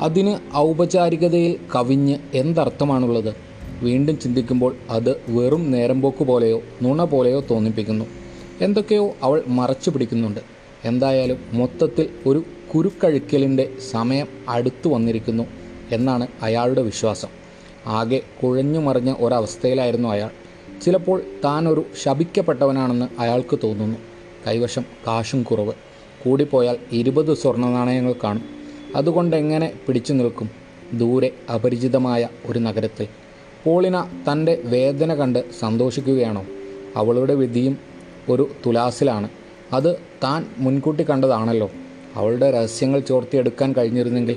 അതിന് 0.00 0.56
ഔപചാരികതയിൽ 0.56 1.58
കവിഞ്ഞ് 1.74 2.18
എന്തർത്ഥമാണുള്ളത്? 2.34 3.34
വീണ്ടും 3.82 4.18
ചിന്തിക്കുമ്പോൾ 4.18 4.76
അത് 4.90 5.16
വെറും 5.28 5.70
നേരമ്പോക്ക് 5.70 6.24
പോലെയോ 6.24 6.62
നുണ 6.82 7.04
പോലെയോ 7.04 7.44
തോന്നിപ്പിക്കുന്നു. 7.50 8.04
എന്തൊക്കെയോ 8.60 9.14
അവൾ 9.22 9.42
മറച്ചു 9.46 9.90
പിടിക്കുന്നുണ്ട്. 9.90 10.40
എന്തായാലും 10.84 11.36
മൊത്തത്തിൽ 11.52 12.08
ഒരു 12.26 12.42
കുരുക്കഴുക്കലിന്റെ 12.74 13.70
സമയം 13.90 14.26
അടുത്തു 14.48 14.88
വന്നിരിക്കുന്നു 14.88 15.44
എന്നാണ് 15.92 16.26
അയാളുടെ 16.42 16.82
വിശ്വാസം. 16.82 17.37
ആകെ 17.88 18.20
കുഴഞ്ഞു 18.42 18.78
മറിഞ്ഞ 18.78 19.14
ഒരവസ്ഥയിലായിരുന്നു 19.18 20.08
അയാൾ. 20.08 20.30
ചിലപ്പോൾ 20.84 21.22
താനൊരു 21.44 21.86
ശപിക്കപ്പെട്ടവനാണെന്ന് 22.02 23.20
അയാൾക്ക് 23.20 23.58
തോന്നുന്നു. 23.64 23.98
കൈവശം 24.46 24.84
കാശും 25.06 25.42
കുറവ്. 25.42 25.72
കൂടിപ്പോയാൽ 26.24 26.76
ഇരുപത് 26.92 27.34
സ്വർണ 27.34 27.66
നാണയങ്ങൾ 27.66 28.14
കാണും. 28.24 28.42
അതുകൊണ്ട് 28.96 29.36
എങ്ങനെ 29.36 29.72
പിടിച്ചു 29.86 30.12
നിൽക്കും? 30.12 30.50
ദൂരെ 30.92 31.32
അപരിചിതമായ 31.54 32.28
ഒരു 32.46 32.58
നഗരത്തിൽ. 32.58 33.06
പോളിന 33.64 34.02
തന്റെ 34.02 34.62
വേദന 34.64 35.14
കണ്ട് 35.14 35.44
സന്തോഷിക്കുകയാണോ? 35.60 36.44
അവളുടെ 36.96 37.34
വിധിയും 37.34 37.78
ഒരു 38.28 38.50
തുലാസിലാണ്. 38.66 39.28
അത് 39.72 39.96
താൻ 39.96 40.46
മുൻകൂട്ടി 40.58 41.10
കണ്ടതാണല്ലോ. 41.10 41.70
അവളുടെ 42.14 42.50
രഹസ്യങ്ങൾ 42.50 43.00
ചോർത്തിയെടുക്കാൻ 43.00 43.72
കഴിഞ്ഞിരുന്നെങ്കിൽ 43.72 44.36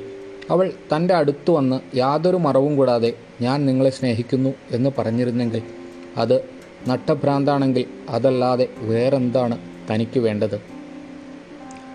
അവൾ 0.50 0.74
തന്റെ 0.95 1.13
അടുത്ത് 1.13 1.51
വന്ന് 1.51 1.98
യാതൊരു 1.98 2.38
മറവും 2.38 2.77
കൂടാതെ 2.77 3.13
ഞാൻ 3.41 3.65
നിങ്ങളെ 3.65 3.89
സ്നേഹിക്കുന്നു 3.89 4.53
എന്ന് 4.71 4.89
പറഞ്ഞിരുന്നെങ്കിൽ 4.98 5.63
അത് 6.17 6.41
നട്ടഭ്രാന്താണെങ്കിൽ 6.88 7.86
അതല്ലാതെ 8.10 8.67
വേറെന്താണ് 8.79 9.57
തനിക്ക് 9.93 10.19
വേണ്ടത്? 10.19 10.62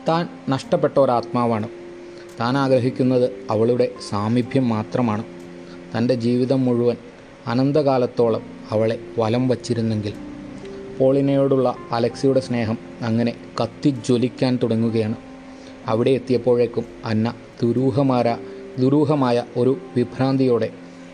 താൻ 0.09 0.29
നഷ്ടപ്പെട്ട 0.49 0.99
ഒരാത്മാവാണ്. 0.99 1.69
താൻ 2.41 2.59
ആഗ്രഹിക്കുന്നത് 2.59 3.31
അവളുടെ 3.51 3.89
സാമീപ്യം 4.09 4.69
മാത്രമാണ്. 4.69 5.25
തന്റെ 5.99 6.15
ജീവിതം 6.15 6.65
മുഴുവൻ 6.65 6.97
അനന്തകാലത്തോളം 7.47 8.43
അവളെ 8.71 8.99
വലം 9.19 9.49
വച്ചിരുന്നെങ്കിൽ. 9.49 10.13
പോളിനയോടുള്ള 10.99 11.77
അലക്സിയുടെ 11.93 12.41
സ്നേഹം 12.41 12.79
അങ്ങനെ 13.01 13.35
കത്തിജ്വലിക്കാൻ 13.63 14.59
തുടങ്ങുകയാണ്. 14.63 15.15
അവിടെ 15.87 16.11
എത്തിയപ്പോഴേക്കും 16.11 16.85
അന്ന 17.05 17.35
ദുരൂഹമാര 17.63 18.35
ദുരൂഹമായ 18.79 19.43
ഒരു 19.57 19.79
വിഭ്രാന്തിയോടെ 19.97 20.71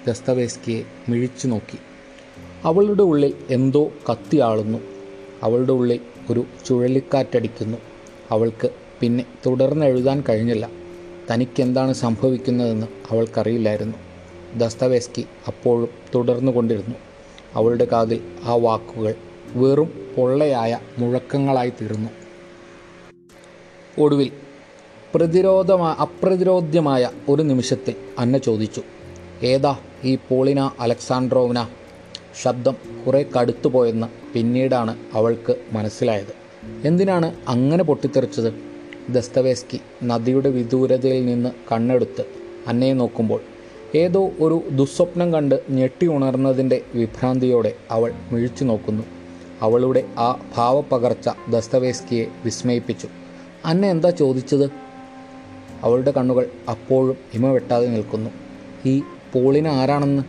ദസ്തവേസ്കിയെ 0.08 0.84
മിഴിച്ചു 1.08 1.46
നോക്കി. 1.46 1.78
അവളുടെ 2.64 3.02
ഉള്ളിൽ 3.02 3.34
എന്തോ 3.50 3.90
കത്തിയാളുന്നു 4.10 4.78
അവളുടെ 5.42 5.72
ഉള്ളിൽ 5.72 6.00
ഒരു 6.30 6.44
ചുഴലിക്കാറ്റടിക്കുന്നു. 6.66 7.78
അവൾക്ക് 8.30 8.70
പിന്നെ 9.00 9.24
തുടർന്ന് 9.46 9.86
എഴുതാൻ 9.86 10.24
കഴിഞ്ഞില്ല. 10.28 10.70
തനിക്കെന്താണ് 11.30 11.92
സംഭവിക്കുന്നതെന്ന് 11.92 12.86
അവൾക്കറിയില്ലായിരുന്നു. 13.10 13.96
ദസ്തവേസ്കി 14.58 15.26
അപ്പോഴും 15.48 15.88
തുടർന്നു 16.14 16.52
കൊണ്ടിരുന്നു. 16.52 16.94
അവളുടെ 17.54 17.86
കാതിൽ 17.92 18.20
ആ 18.44 18.54
വാക്കുകൾ 18.54 19.14
വെറും 19.54 20.12
പൊള്ളയായ 20.16 20.78
മുഴക്കങ്ങളായി 20.98 21.70
തീർന്നു. 21.70 22.08
ഒടുവിൽ 24.00 24.32
പ്രതിരോധമാ 25.14 25.96
അപ്രതിരോധ്യമായ 26.00 27.10
ഒരു 27.28 27.42
നിമിഷത്തിൽ 27.42 27.94
അന്ന 28.18 28.38
ചോദിച്ചു. 28.38 28.82
ഏതാ 29.42 29.76
ഈ 30.04 30.18
പോളിന 30.28 30.70
അലക്സാണ്ട്രോവിന? 30.80 31.66
ശബ്ദം 32.42 32.76
കുറെ 33.06 33.26
കടുത്തുപോയെന്ന് 33.40 34.06
പിന്നീടാണ് 34.34 34.96
അവൾക്ക് 35.14 35.56
മനസ്സിലായത്. 35.72 36.34
എന്തിനാണ് 36.86 37.34
അങ്ങനെ 37.48 37.84
പൊട്ടിത്തെറിച്ചത്? 37.84 38.54
ദസ്തവേസ്കി 39.12 39.80
നദിയുടെ 40.04 40.50
വിദൂരതയിൽ 40.50 41.26
നിന്ന് 41.26 41.50
കണ്ണെടുത്ത് 41.72 42.24
അന്നയെ 42.66 42.92
നോക്കുമ്പോൾ 42.92 43.40
ഏതോ 43.94 44.30
ഒരു 44.40 44.62
ദുസ്വപ്നം 44.70 45.32
കണ്ട് 45.32 45.62
ഞെട്ടി 45.70 46.06
ഉണർന്നതിന്റെ 46.06 46.82
വിഭ്രാന്തിയോടെ 46.94 47.72
അവൾ 47.90 48.12
മിഴിച്ചു 48.32 48.64
നോക്കുന്നു. 48.64 49.02
അവളുടെ 49.62 50.04
ആ 50.18 50.40
ഭാവപ്പകർച്ച 50.56 51.28
ദസ്തവേസ്കിയെ 51.50 52.26
വിസ്മയിപ്പിച്ചു. 52.44 53.08
അന്ന 53.64 53.86
എന്താ 53.86 54.10
ചോദിച്ചത്? 54.10 54.91
അവളുടെ 55.82 56.10
കണ്ണുകൾ 56.10 56.50
അപ്പോഴും 56.70 57.16
ഇമ 57.34 57.46
വെട്ടാതെ 57.46 57.86
നിൽക്കുന്നു. 57.86 58.30
ഈ 58.86 59.02
പോളിന് 59.34 59.68
ആരാണെന്ന് 59.68 60.22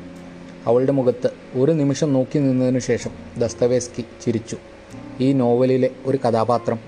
അവളുടെ 0.65 0.91
മുഖത്ത് 0.91 1.60
ഒരു 1.60 1.72
നിമിഷം 1.72 2.13
നോക്കി 2.13 2.39
നിന്നതിനു 2.39 2.79
ശേഷം 2.79 3.12
ദസ്തവേസ്കി 3.38 4.05
ചിരിച്ചു. 4.25 4.57
ഈ 5.19 5.33
നോവലിലെ 5.33 5.89
ഒരു 6.05 6.17
കഥാപാത്രം. 6.17 6.79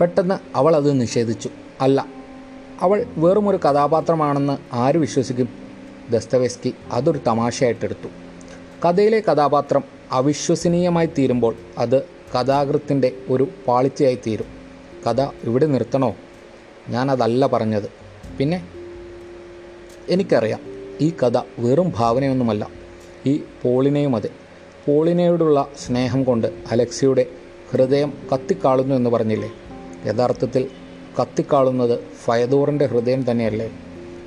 പെട്ടെന്ന് 0.00 0.34
അവൾ 0.56 0.76
അത് 0.76 1.00
നിഷേധിച്ചു. 1.00 1.50
അല്ല 1.80 2.06
അവൾ 2.80 3.04
വെറും 3.16 3.48
ഒരു 3.48 3.56
കഥാപാത്രമാണെന്ന് 3.56 4.74
ആര് 4.74 4.98
വിശ്വസിക്കും? 4.98 5.48
ദസ്തവേസ്കി 6.10 6.74
അതൊരു 6.92 7.20
തമാശയായിട്ടെടുത്തു. 7.26 8.08
കഥയിലെ 8.88 9.20
കഥാപാത്രം 9.20 9.84
അവിശ്വസനീയമായി 10.10 11.06
തീരുമ്പോൾ 11.06 11.54
അത് 11.78 12.02
കഥാകൃത്തിന്റെ 12.02 13.12
ഒരു 13.28 13.48
പാളിച്ചയായി 13.68 14.18
തീരും. 14.26 14.46
കഥ 15.06 15.20
ഇവിടെ 15.44 15.66
നിർത്തണോ? 15.66 16.16
ഞാനതല്ല 16.88 17.46
പറഞ്ഞത്. 17.46 17.90
പിന്നെ 18.38 18.68
എനിക്കറിയാം 20.08 20.60
ഈ 21.00 21.12
കഥ 21.22 21.38
വെറും 21.58 21.92
ഭാവനയൊന്നുമല്ല 21.96 22.68
ഈ 23.26 23.42
പോളിനെയും 23.62 24.16
അതെ. 24.16 24.28
പോളിനയോടുള്ള 24.86 25.68
സ്നേഹം 25.86 26.24
കൊണ്ട് 26.24 26.46
അലക്സിയുടെ 26.70 27.26
ഹൃദയം 27.70 28.12
കത്തിക്കാളുന്നു 28.32 28.94
എന്ന് 28.94 29.10
പറഞ്ഞില്ലേ? 29.10 29.52
യഥാർത്ഥത്തിൽ 30.06 30.68
കത്തിക്കാളുന്നത് 31.20 32.00
ഫയദൂറിന്റെ 32.24 32.86
ഹൃദയം 32.86 33.30
തന്നെയല്ലേ? 33.30 33.70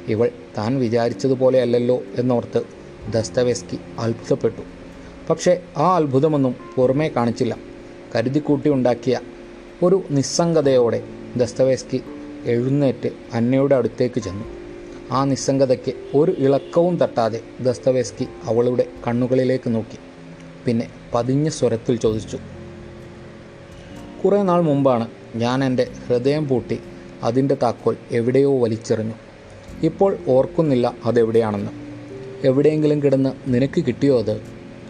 ഇവൾ 0.08 0.32
താൻ 0.58 0.80
വിചാരിച്ചതുപോലെയല്ലല്ലോ 0.80 2.04
എന്നോർത്ത് 2.18 2.64
ദസ്തവേസ്കി 3.12 3.78
അത്ഭുതപ്പെട്ടു. 4.00 4.62
പക്ഷേ 5.30 5.62
ആ 5.78 5.96
അത്ഭുതമൊന്നും 5.96 6.56
പുറമേ 6.76 7.08
കാണിച്ചില്ല. 7.08 7.58
കരുതിക്കൂട്ടി 8.16 8.70
ഉണ്ടാക്കിയ 8.70 9.20
ഒരു 9.84 10.04
നിസ്സംഗതയോടെ 10.12 11.04
ദസ്തവേസ്കി 11.36 12.02
എഴുന്നേറ്റ് 12.46 13.10
അന്നയുടെ 13.34 13.76
അടുത്തേക്ക് 13.76 14.20
ചെന്നു. 14.20 14.46
ആ 15.12 15.24
നിസ്സംഗതയ്ക്ക് 15.24 16.18
ഒരു 16.18 16.32
ഇളക്കവും 16.38 16.98
തട്ടാതെ 16.98 17.42
ദസ്തവേസ്കി 17.62 18.28
അവളുടെ 18.44 18.86
കണ്ണുകളിലേക്ക് 19.08 19.76
നോക്കി. 19.76 19.98
പിന്നെ 20.66 20.90
പതിഞ്ഞ 21.14 21.50
സ്വരത്തിൽ 21.50 21.96
ചോദിച്ചു 21.96 22.40
കുറേ 24.26 24.42
നാൾ 24.42 24.62
മുമ്പാണ് 24.62 25.08
ഞാൻ 25.36 25.64
എന്റെ 25.64 25.92
ഹൃദയം 26.08 26.48
പൂട്ടി 26.48 26.80
അതിന്റെ 27.24 27.58
താക്കോൽ 27.64 27.98
എവിടെയോ 28.12 28.60
വലിച്ചെറിഞ്ഞു. 28.60 29.14
ഇപ്പോൾ 29.84 30.18
ഓർക്കുന്നില്ല 30.28 30.96
അതെവിടെയാണെന്ന്. 31.06 31.72
എവിടെയെങ്കിലും 32.48 33.04
കിടന്ന് 33.04 33.30
നിനക്ക് 33.48 33.86
കിട്ടിയോ 33.86 34.20
അത്? 34.20 34.42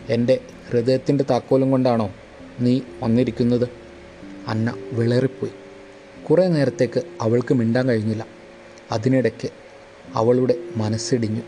എന്റെ 0.10 0.39
ഹൃദയത്തിന്റെ 0.69 1.25
താക്കോലും 1.29 1.72
കൊണ്ടാണോ 1.72 2.12
നീ 2.60 2.79
വന്നിരിക്കുന്നത്? 3.03 3.69
അന്ന 4.48 4.74
വിളറിപ്പോയി. 4.91 5.51
കുറേ 6.29 6.47
നേരത്തേക്ക് 6.47 7.01
അവൾക്ക് 7.21 7.53
മിണ്ടാൻ 7.53 7.89
കഴിഞ്ഞില്ല. 7.89 8.25
അതിനിടയ്ക്ക് 8.91 9.49
അവളുടെ 10.15 10.55
മനസ്സിടിഞ്ഞു. 10.75 11.41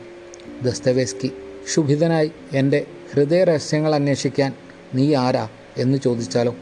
ദസ്തവേസ്കി 0.64 1.28
ക്ഷുഭിതനായി 1.66 2.32
എന്റെ 2.54 2.86
ഹൃദയ 3.14 3.44
രഹസ്യങ്ങൾ 3.44 3.96
അന്വേഷിക്കാൻ 3.96 4.54
നീ 4.94 5.16
ആരാ 5.16 5.50
എന്ന് 5.78 5.98
ചോദിച്ചാലോ? 5.98 6.56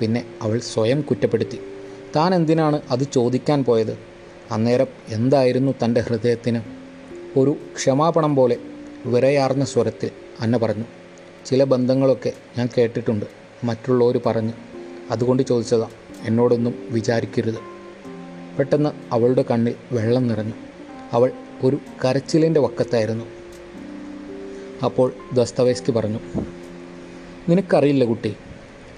പിന്നെ 0.00 0.24
അവൾ 0.42 0.58
സ്വയം 0.58 1.00
കുറ്റപ്പെടുത്തി. 1.00 1.60
താൻ 2.16 2.34
എന്തിനാണ് 2.34 2.82
അത് 2.90 3.12
ചോദിക്കാൻ 3.12 3.64
പോയത്? 3.64 3.98
അന്നേരം 4.50 4.86
എന്തായിരുന്നു 5.08 5.74
തന്റെ 5.84 6.00
ഹൃദയത്തിന്? 6.00 6.60
ഒരു 7.38 7.56
ക്ഷമാപണം 7.76 8.36
പോലെ 8.36 8.56
വിറയാർന്ന 9.06 9.64
സ്വരത്തിൽ 9.64 10.10
അന്ന 10.40 10.56
പറഞ്ഞു. 10.56 10.84
ചില 11.46 11.64
ബന്ധങ്ങളൊക്കെ 11.64 12.32
ഞാൻ 12.58 12.68
കേട്ടിട്ടുണ്ട് 12.78 13.26
മറ്റുള്ളവർ 13.64 14.20
പറഞ്ഞ്. 14.26 14.52
അതുകൊണ്ട് 15.10 15.42
ചോദിച്ചതാ. 15.42 15.88
എന്നോടൊന്നും 16.24 16.74
വിചാരിക്കരുത്. 16.90 17.54
പെട്ടെന്ന് 18.58 18.90
അവളുടെ 19.12 19.44
കണ്ണിൽ 19.50 19.74
വെള്ളം 19.92 20.26
നിറഞ്ഞു. 20.26 20.52
അവൾ 21.12 21.32
ഒരു 21.62 21.78
കരച്ചിലിന്റെ 22.04 22.60
വക്കത്തായിരുന്നു. 22.60 23.24
അപ്പോൾ 24.84 25.12
ദസ്തവേസ്കി 25.32 25.92
പറഞ്ഞു 25.92 26.18
നിനക്കറിയില്ല 27.48 28.04
കുട്ടി 28.04 28.36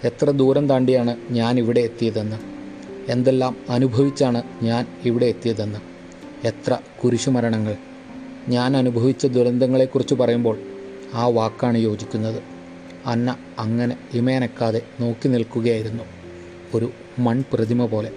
എത്ര 0.04 0.30
ദൂരം 0.30 0.68
താണ്ടിയാണ് 0.68 1.16
ഞാൻ 1.30 1.58
ഇവിടെ 1.58 1.80
എത്തിയതെന്ന്. 1.80 2.36
എന്തെല്ലാം 3.12 3.56
അനുഭവിച്ചാണ് 3.68 4.42
ഞാൻ 4.62 4.86
ഇവിടെ 5.04 5.26
എത്തിയതെന്ന്. 5.26 5.78
എത്ര 6.46 6.78
കുരിശുമരണങ്ങൾ. 7.04 7.76
ഞാൻ 8.48 8.76
അനുഭവിച്ച 8.76 9.26
ദുരന്തങ്ങളെക്കുറിച്ച് 9.26 10.14
പറയുമ്പോൾ 10.14 10.58
ആ 11.14 11.26
വാക്കാണ് 11.26 11.78
യോജിക്കുന്നത്. 11.78 12.42
അന്ന 13.06 13.36
അങ്ങനെ 13.58 13.96
ഇമയനക്കാതെ 14.14 14.82
നോക്കി 15.00 15.28
നിൽക്കുകയായിരുന്നു. 15.28 16.21
ഒരു 16.74 16.90
മൺപ്രതിമ 17.18 17.86
പോലെ. 17.86 18.10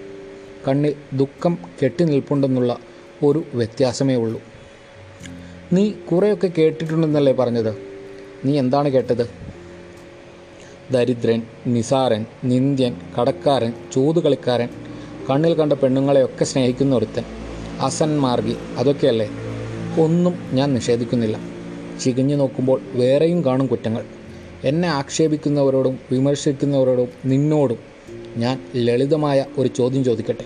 കണ്ണിൽ 0.68 0.94
ദുഃഖം 1.12 1.58
കെട്ടി 1.82 2.04
നിൽപ്പുണ്ടെന്നുള്ള 2.04 2.78
ഒരു 3.22 3.44
വ്യത്യാസമേ 3.54 4.14
ഉള്ളൂ. 4.14 4.42
നീ 5.72 5.90
കുറേയൊക്കെ 5.90 6.50
കേട്ടിട്ടുണ്ടെന്നല്ലേ 6.58 7.32
പറഞ്ഞത്? 7.32 7.76
നീ 8.44 8.58
എന്താണ് 8.58 8.88
കേട്ടത്? 8.88 9.30
ദരിദ്രൻ 10.92 11.42
നിസാരൻ 11.66 12.26
നിന്ദ്യൻ 12.44 12.96
കടക്കാരൻ 13.20 13.72
ചൂതുകളിക്കാരൻ 13.94 14.68
കണ്ണിൽ 15.30 15.54
കണ്ട 15.54 15.72
പെണ്ണുങ്ങളെയൊക്കെ 15.72 16.44
സ്നേഹിക്കുന്ന 16.44 16.96
ഒരുത്തൻ 16.96 17.24
അസന്മാർഗി 17.80 18.56
അതൊക്കെയല്ലേ? 18.78 19.28
ഒന്നും 20.00 20.34
ഞാൻ 20.52 20.74
നിഷേധിക്കുന്നില്ല. 20.74 21.38
ചികഞ്ഞു 22.00 22.36
നോക്കുമ്പോൾ 22.36 22.80
വേറെയും 22.92 23.44
കാണും 23.44 23.66
കുറ്റങ്ങൾ. 23.66 24.04
എന്നെ 24.64 24.88
ആക്ഷേപിക്കുന്നവരോടും 24.88 25.98
വിമർശിക്കുന്നവരോടും 26.12 27.08
നിന്നോടും 27.24 27.95
ഞാൻ 28.36 28.60
ലളിതമായ 28.76 29.44
ഒരു 29.58 29.68
ചോദ്യം 29.68 30.04
ചോദിക്കട്ടെ? 30.04 30.44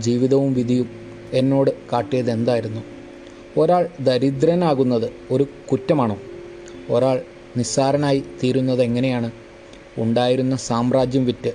ജീവിതവും 0.00 0.54
വിധിയും 0.54 0.90
എന്നോട് 1.32 1.70
കാട്ടിയത് 1.92 2.30
എന്തായിരുന്നു? 2.30 2.80
ഒരാൾ 3.56 3.88
ദരിദ്രനാകുന്നത് 4.00 5.12
ഒരു 5.30 5.46
കുറ്റമാണോ? 5.72 6.18
ഒരാൾ 6.90 7.22
നിസ്സാരനായി 7.56 8.24
തീരുന്നത് 8.42 8.82
എങ്ങനെയാണ്? 8.82 9.30
ഉണ്ടായിരുന്ന 9.98 10.56
സാമ്രാജ്യം 10.56 11.24
വിറ്റ് 11.24 11.52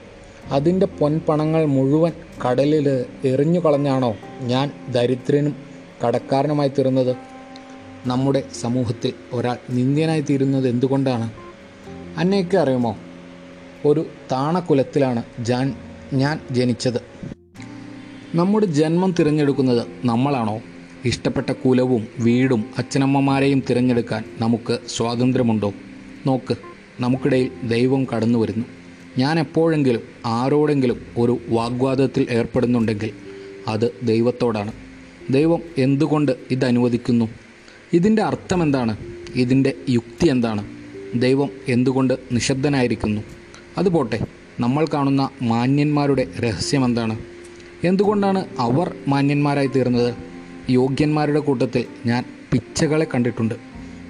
അതിന്റെ 0.51 0.85
പൊൻപണങ്ങൾ 0.85 1.65
മുഴുവൻ 1.65 2.11
കടലിൽ 2.47 3.05
എറിഞ്ഞു 3.23 3.59
കളഞ്ഞാണോ 3.59 4.17
ഞാൻ 4.41 4.71
ദരിദ്രനും 4.89 5.55
കടക്കാരനുമായി 6.07 6.69
തീർന്നത്? 6.69 7.15
നമ്മുടെ 8.05 8.43
സമൂഹത്തിൽ 8.61 9.13
ഒരാൾ 9.33 9.57
നിന്ദ്യനായി 9.69 10.21
തീരുന്നത് 10.21 10.69
എന്തുകൊണ്ടാണ്? 10.69 11.31
അന്നയൊക്കെ 12.17 12.57
അറിയുമോ? 12.57 12.97
ഒരു 13.85 14.05
താണക്കുലത്തിലാണ് 14.31 15.23
ജാൻ 15.39 15.73
ഞാൻ 16.13 16.39
ജനിച്ചത്. 16.51 17.01
നമ്മുടെ 18.35 18.65
ജന്മം 18.65 19.15
തിരഞ്ഞെടുക്കുന്നത് 19.19 19.87
നമ്മളാണോ? 20.05 20.61
ഇഷ്ടപ്പെട്ട 21.05 21.51
കുലവും 21.51 22.07
വീടും 22.19 22.65
അച്ഛനമ്മമാരെയും 22.77 23.63
തിരഞ്ഞെടുക്കാൻ 23.69 24.23
നമുക്ക് 24.39 24.79
സ്വാതന്ത്ര്യമുണ്ടോ? 24.87 25.73
നോക്ക് 26.27 26.57
നമുക്കിടയിൽ 26.99 27.51
ദൈവം 27.63 28.07
കടന്നു 28.15 28.39
വരുന്നു 28.39 28.65
ഞാൻ 29.17 29.39
എപ്പോഴെങ്കിലും 29.39 30.01
ആരോടെങ്കിലും 30.25 31.01
ഒരു 31.17 31.37
വാഗ്വാദത്തിൽ 31.49 32.27
ഏർപ്പെടുന്നുണ്ടെങ്കിൽ 32.29 33.11
അത് 33.67 33.91
ദൈവത്തോടാണ്. 34.03 34.71
ദൈവം 35.29 35.61
എന്തുകൊണ്ട് 35.77 36.31
ഇതനുവദിക്കുന്നു? 36.51 37.29
ഇതിന്റെ 37.93 38.21
അർത്ഥം 38.21 38.63
എന്താണ് 38.63 38.97
ഇതിന്റെ 39.35 39.73
യുക്തി 39.89 40.27
എന്താണ്? 40.27 40.67
ദൈവം 41.15 41.49
എന്തുകൊണ്ട് 41.67 42.13
നിശബ്ദനായിരിക്കുന്നു? 42.31 43.21
അതുപോട്ടെ 43.79 44.19
നമ്മൾ 44.59 44.87
കാണുന്ന 44.93 45.29
മാന്യന്മാരുടെ 45.41 46.27
രഹസ്യം 46.39 46.85
എന്താണ് 46.85 47.19
എന്തുകൊണ്ടാണ് 47.83 48.45
അവർ 48.59 48.95
മാന്യന്മാരായി 49.07 49.67
തീർന്നത്? 49.67 50.15
യോഗ്യന്മാരുടെ 50.69 51.39
കൂട്ടത്തിൽ 51.39 51.85
ഞാൻ 52.05 52.23
പിച്ചകളെ 52.51 53.07
കണ്ടിട്ടുണ്ട്. 53.13 53.55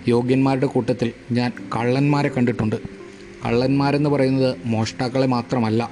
യോഗ്യന്മാരുടെ 0.07 0.65
കൂട്ടത്തിൽ 0.65 1.11
ഞാൻ 1.31 1.51
കള്ളന്മാരെ 1.75 2.29
കണ്ടിട്ടുണ്ട്. 2.29 2.75
കള്ളന്മാരെന്ന് 3.45 4.09
പറയുന്നത് 4.09 4.55
മോഷ്ടാക്കളെ 4.65 5.27
മാത്രമല്ല. 5.27 5.91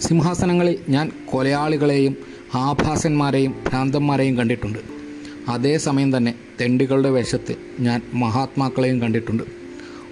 സിംഹാസനങ്ങളിൽ 0.00 0.78
ഞാൻ 0.88 1.12
കൊലയാളികളെയും 1.26 2.16
ആഭാസന്മാരെയും 2.54 3.54
ഭ്രാന്തന്മാരെയും 3.68 4.36
കണ്ടിട്ടുണ്ട്. 4.36 4.78
അതേസമയം 5.48 6.16
തന്നെ 6.16 6.34
തെണ്ടികളുടെ 6.60 7.10
വേഷത്തിൽ 7.10 7.56
ഞാൻ 7.80 8.02
മഹാത്മാക്കളെയും 8.14 9.00
കണ്ടിട്ടുണ്ട്. 9.00 9.42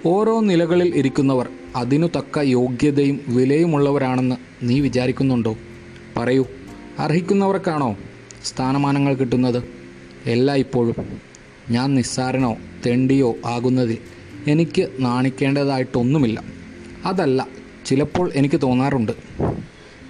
ഓരോ 0.05 0.39
നിലകളിൽ 0.39 0.95
ഇരിക്കുന്നവർ 0.95 1.49
അതിനു 1.75 2.07
തക്ക 2.07 2.39
യോഗ്യതയും 2.39 3.19
വിലയുമുള്ളവരാണെന്ന് 3.27 4.35
നീ 4.63 4.79
വിചാരിക്കുന്നുണ്ടോ? 4.79 5.57
പറയൂ. 6.17 6.45
അർഹിക്കുന്നവർക്കാണോ 6.99 7.97
സ്ഥാനമാനങ്ങൾ 8.43 9.13
കിട്ടുന്നത്? 9.13 9.63
എല്ലാ 10.25 10.55
ഇപ്പോഴും. 10.55 11.19
ഞാൻ 11.69 11.95
നിസ്സാരനോ 11.95 12.57
തെണ്ടിയോ 12.85 13.35
ആകുന്നതിൽ 13.45 13.97
എനിക്ക് 14.47 14.89
നാണിക്കേണ്ടതായിട്ടൊന്നുമില്ല. 14.99 16.43
അതല്ല 17.05 17.47
ചിലപ്പോൾ 17.85 18.31
എനിക്ക് 18.35 18.61
തോന്നാറുണ്ട്. 18.61 19.11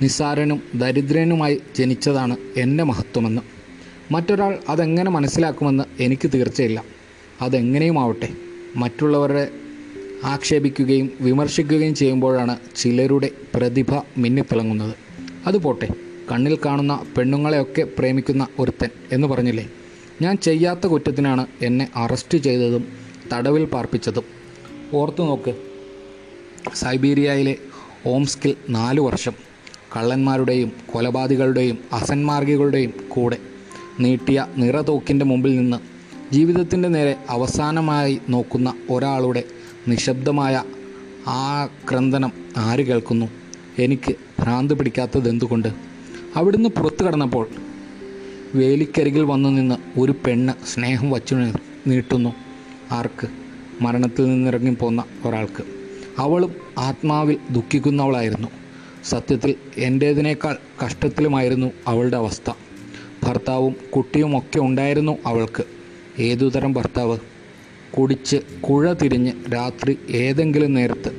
നിസ്സാരനും 0.02 0.62
ദരിദ്രനുമായി 0.76 1.62
ജനിച്ചതാണ് 1.76 2.38
എന്റെ 2.58 2.84
മഹത്വമെന്ന്. 2.84 3.42
മറ്റൊരാൾ 4.14 4.60
അതെങ്ങനെ 4.70 5.12
മനസ്സിലാക്കുമെന്ന് 5.12 5.84
എനിക്ക് 6.00 6.30
തീർച്ചയില്ല. 6.34 6.84
അതെങ്ങനെയുമാവട്ടെ? 7.42 8.30
മറ്റുള്ളവരെ 8.76 9.48
ആക്ഷേപിക്കുകയും 10.24 11.12
വിമർശിക്കുകയും 11.22 11.96
ചെയ്യുമ്പോഴാണ് 11.96 12.58
ചിലരുടെ 12.76 13.30
പ്രതിഭ 13.56 13.94
മിന്നിത്തിളങ്ങുന്നത്. 14.18 14.96
അതുപോട്ടെ 15.48 15.88
കണ്ണിൽ 16.32 16.58
കാണുന്ന 16.66 17.06
പെണ്ണുങ്ങളെയൊക്കെ 17.18 17.88
പ്രേമിക്കുന്ന 18.00 18.48
ഒരുത്തൻ 18.60 18.90
എന്ന് 19.12 19.28
പറഞ്ഞില്ലേ? 19.28 19.70
ഞാൻ 20.22 20.38
ചെയ്യാത്ത 20.38 20.88
കുറ്റത്തിനാണ് 20.88 21.48
എന്നെ 21.62 21.90
അറസ്റ്റ് 21.96 22.38
ചെയ്തതും 22.38 22.88
തടവിൽ 23.34 23.66
പാർപ്പിച്ചതും. 23.66 24.24
ഓർത്തു 24.94 25.24
നോക്ക്. 25.24 25.56
സൈബീരിയയിലെ 26.74 27.56
ഓംസ്കിൽ 28.06 28.56
നാലു 28.70 29.02
വർഷം 29.02 29.32
കള്ളന്മാരുടെയും 29.98 30.72
കൊലപാതകളുടെയും 30.94 31.78
അസന്മാർഗികളുടെയും 31.94 32.94
കൂടെ 33.08 33.38
നീട്ടിയ 34.00 34.48
നിറതോക്കിന്റെ 34.58 35.26
മുമ്പിൽ 35.26 35.56
നിന്ന് 35.56 35.78
ജീവിതത്തിന്റെ 36.34 36.90
നേരെ 36.90 37.16
അവസാനമായി 37.30 38.20
നോക്കുന്ന 38.30 38.74
ഒരാളുടെ 38.90 39.44
നിശബ്ദമായ 39.88 40.64
ആ 41.28 41.66
ക്രന്ദനം 41.66 42.32
ആര് 42.58 42.80
കേൾക്കുന്നു? 42.80 43.26
എനിക്ക് 43.80 44.16
ഭ്രാന്ത് 44.40 44.74
പിടിക്കാത്തത് 44.74 45.30
എന്തുകൊണ്ട്? 45.30 45.68
അവിടുന്ന് 46.36 46.70
പുറത്തു 46.70 47.04
കടന്നപ്പോൾ 47.04 47.48
വേലിക്കരികിൽ 48.56 49.24
വന്നു 49.24 49.50
നിന്ന് 49.50 50.00
ഒരു 50.00 50.12
പെണ്ണ് 50.12 50.54
സ്നേഹം 50.66 51.12
വച്ചു 51.12 51.36
നീട്ടുന്നു. 51.88 52.34
ആർക്ക്? 52.92 53.28
മരണത്തിൽ 53.82 54.26
നിന്നിറങ്ങി 54.26 54.72
പോന്ന 54.72 55.04
ഒരാൾക്ക്. 55.26 55.64
അവളും 56.18 56.56
ആത്മാവിൽ 56.78 57.38
ദുഃഖിക്കുന്നവളായിരുന്നു. 57.52 58.48
സത്യത്തിൽ 59.04 59.56
എന്റേതിനേക്കാൾ 59.78 60.58
കഷ്ടത്തിലുമായിരുന്നു 60.86 61.72
അവളുടെ 61.88 62.18
അവസ്ഥ. 62.18 62.52
ഭർത്താവും 63.24 63.76
കുട്ടിയുമൊക്കെ 63.96 64.60
ഉണ്ടായിരുന്നു 64.60 65.18
അവൾക്ക്. 65.26 65.64
ഏതുതരം 66.20 66.74
ഭർത്താവ്? 66.74 67.18
കുടിച്ച് 67.94 68.38
കുഴ 68.62 68.94
തിരിഞ്ഞ് 68.94 69.34
രാത്രി 69.54 70.00
ഏതെങ്കിലും 70.10 70.74
നേരത്ത് 70.74 71.12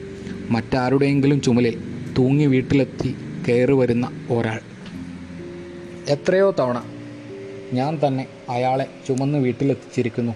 മറ്റാരുടെയെങ്കിലും 0.50 1.42
ചുമലിൽ 1.42 1.78
തൂങ്ങി 2.18 2.46
വീട്ടിലെത്തി 2.46 3.16
കയറി 3.48 3.72
വരുന്ന 3.72 4.26
ഒരാൾ. 4.30 4.60
എത്രയോ 6.08 6.54
തവണ 6.58 6.84
ഞാൻ 7.72 8.00
തന്നെ 8.06 8.26
അയാളെ 8.48 8.86
ചുമന്ന് 9.08 9.38
വീട്ടിലെത്തിച്ചിരിക്കുന്നു. 9.38 10.32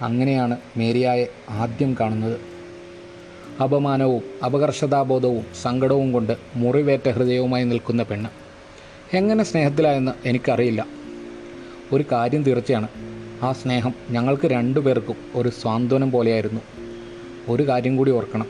അങ്ങനെയാണ് 0.00 0.56
മേരിയായെ 0.76 1.26
ആദ്യം 1.50 1.96
കാണുന്നത്. 2.00 2.40
അപമാനവും 3.62 4.22
അപകർഷതാബോധവും 4.44 5.44
സങ്കടവും 5.62 6.12
കൊണ്ട് 6.12 6.36
മുറിവേറ്റ 6.56 7.08
ഹൃദയവുമായി 7.08 7.64
നിൽക്കുന്ന 7.64 8.02
പെണ്ണ്. 8.02 8.30
എങ്ങനെ 9.16 9.44
സ്നേഹത്തിലായെന്ന് 9.44 10.12
എനിക്കറിയില്ല. 10.28 10.86
ഒരു 11.92 12.04
കാര്യം 12.12 12.42
തീർച്ചയാണ്. 12.42 12.88
ആ 13.42 13.52
സ്നേഹം 13.52 13.94
ഞങ്ങൾക്ക് 14.10 14.46
രണ്ടു 14.46 14.80
പേർക്കും 14.80 15.16
ഒരു 15.34 15.48
സ്വാന്തനം 15.48 16.10
പോലെയായിരുന്നു. 16.10 16.60
ഒരു 17.48 17.68
കാര്യം 17.68 17.96
കൂടി 17.96 18.10
ഓർക്കണം. 18.10 18.46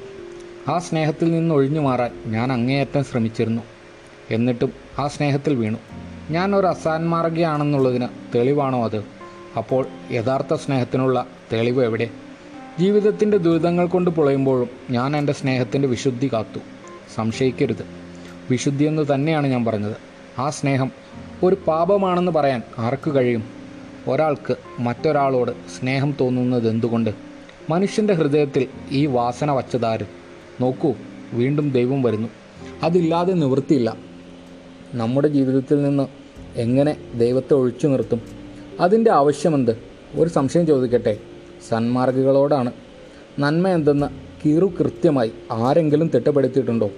ആ 0.69 0.79
സ്നേഹത്തിൽ 0.79 1.31
നിന്ന് 1.33 1.55
ഒഴിഞ്ഞു 1.55 1.81
മാറാൻ 1.81 2.11
ഞാൻ 2.27 2.53
അങ്ങേയറ്റം 2.53 3.05
ശ്രമിച്ചിരുന്നു. 3.05 3.63
എന്നിട്ടും 4.31 4.73
ആ 4.99 5.07
സ്നേഹത്തിൽ 5.07 5.55
വീണു. 5.55 5.79
ഞാൻ 6.31 6.57
ഒരു 6.57 6.67
അസാൻമാർഗിയാണെന്നുള്ളതിന് 6.67 8.09
തെളിവാണോ 8.35 8.85
അത്? 8.85 9.05
അപ്പോൾ 9.57 9.87
യഥാർത്ഥ 10.11 10.55
സ്നേഹത്തിനുള്ള 10.55 11.27
തെളിവ് 11.53 11.85
എവിടെ? 11.85 12.11
ജീവിതത്തിന്റെ 12.79 13.37
ദുരിതങ്ങൾ 13.37 13.87
കൊണ്ട് 13.87 14.11
പുളയുമ്പോഴും 14.11 14.69
ഞാൻ 14.91 15.17
എന്റെ 15.17 15.33
സ്നേഹത്തിന്റെ 15.33 15.89
വിശുദ്ധി 15.89 16.31
കാത്തു. 16.33 16.59
സംശയിക്കരുത്. 17.15 17.87
വിശുദ്ധിയെന്ന് 18.51 19.15
തന്നെയാണ് 19.15 19.47
ഞാൻ 19.47 19.65
പറഞ്ഞത്. 19.65 19.97
ആ 20.39 20.51
സ്നേഹം 20.51 20.93
ഒരു 21.43 21.57
പാപമാണെന്ന് 21.67 22.33
പറയാൻ 22.33 22.63
ആർക്ക് 22.79 23.15
കഴിയും? 23.15 23.56
ഒരാൾക്ക് 24.09 24.57
മറ്റൊരാളോട് 24.81 25.51
സ്നേഹം 25.51 26.15
തോന്നുന്നത് 26.21 26.69
എന്തുകൊണ്ട്? 26.69 27.11
മനുഷ്യന്റെ 27.71 28.15
ഹൃദയത്തിൽ 28.15 28.69
ഈ 28.91 29.07
വാസന 29.07 29.51
വച്ചതാര്? 29.51 30.07
നോക്കൂ 30.61 30.95
വീണ്ടും 31.33 31.71
ദൈവം 31.71 32.03
വരുന്നു. 32.03 32.29
അതില്ലാതെ 32.83 33.33
നിവൃത്തിയില്ല. 33.33 33.97
നമ്മുടെ 34.95 35.29
ജീവിതത്തിൽ 35.29 35.83
നിന്ന് 35.83 36.07
എങ്ങനെ 36.57 36.97
ദൈവത്തെ 37.15 37.55
ഒഴിച്ചു 37.55 37.87
നിർത്തും? 37.87 38.23
അതിന്റെ 38.81 39.11
ആവശ്യമെന്ത്? 39.11 39.79
ഒരു 40.15 40.29
സംശയം 40.29 40.67
ചോദിക്കട്ടെ. 40.67 41.17
സന്മാർഗികളോടാണ്. 41.69 42.73
നന്മ 43.39 43.69
എന്തെന്ന് 43.69 44.07
കീറു 44.45 44.67
കൃത്യമായി 44.67 45.33
ആരെങ്കിലും 45.53 46.11
തിട്ടപ്പെടുത്തിയിട്ടുണ്ടോ? 46.15 46.91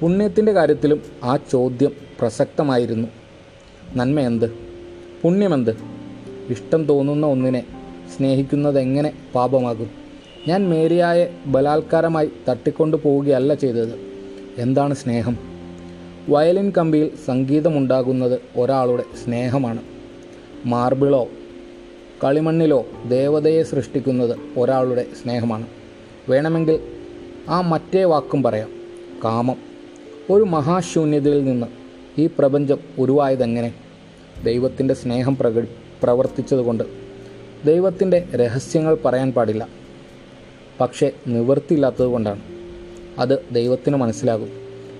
പുണ്യത്തിന്റെ 0.00 0.52
കാര്യത്തിലും 0.52 1.02
ആ 1.24 1.36
ചോദ്യം 1.36 1.90
പ്രസക്തമായിരുന്നു. 2.20 3.08
നന്മ 3.96 4.20
എന്ത്? 4.20 4.52
പുണ്യമെന്ത്? 5.22 5.93
ഇഷ്ടം 6.50 6.84
തോന്നുന്ന 6.84 7.26
ഒന്നിനെ 7.26 7.66
സ്നേഹിക്കുന്നത് 8.16 8.78
എങ്ങനെ 8.78 9.12
പാപമാകും? 9.34 9.90
ഞാൻ 10.48 10.70
മേരിയായെ 10.70 11.30
ബലാത്കാരമായി 11.46 12.28
തട്ടിക്കൊണ്ടു 12.48 12.96
പോവുകയല്ല 12.96 13.54
ചെയ്തത്. 13.54 13.94
എന്താണ് 14.58 14.94
സ്നേഹം? 14.94 15.36
വയലിൻ 16.28 16.72
കമ്പിയിൽ 16.78 17.10
സംഗീതമുണ്ടാകുന്നത് 17.26 18.40
ഒരാളുടെ 18.56 19.04
സ്നേഹമാണ്. 19.24 19.82
മാർബിളോ 20.66 21.28
കളിമണ്ണിലോ 22.24 22.86
ദേവതയെ 23.08 23.62
സൃഷ്ടിക്കുന്നത് 23.62 24.36
ഒരാളുടെ 24.58 25.06
സ്നേഹമാണ്. 25.22 25.66
വേണമെങ്കിൽ 26.28 26.78
ആ 27.48 27.60
മറ്റേ 27.60 28.04
വാക്കും 28.04 28.42
പറയാം. 28.42 28.68
കാമം. 29.24 29.56
ഒരു 30.30 30.42
മഹാശൂന്യതയിൽ 30.44 31.44
നിന്ന് 31.44 31.66
ഈ 32.18 32.28
പ്രപഞ്ചം 32.38 32.78
ഉരുവായതെങ്ങനെ? 32.98 33.74
ദൈവത്തിന്റെ 34.44 34.94
സ്നേഹം 34.94 35.36
പ്രകടി 35.36 35.68
പ്രവർത്തിച്ചതുകൊണ്ട് 36.04 36.84
ദൈവത്തിന്റെ 37.66 38.28
രഹസ്യങ്ങൾ 38.34 38.98
പറയാൻ 39.04 39.32
പാടില്ല. 39.32 39.68
പക്ഷേ 40.80 41.12
നിവൃത്തിയില്ലാത്തത് 41.26 42.06
കൊണ്ടാണ്. 42.06 42.40
അത് 43.18 43.46
ദൈവത്തിന് 43.52 43.96
മനസ്സിലാകും. 43.96 44.48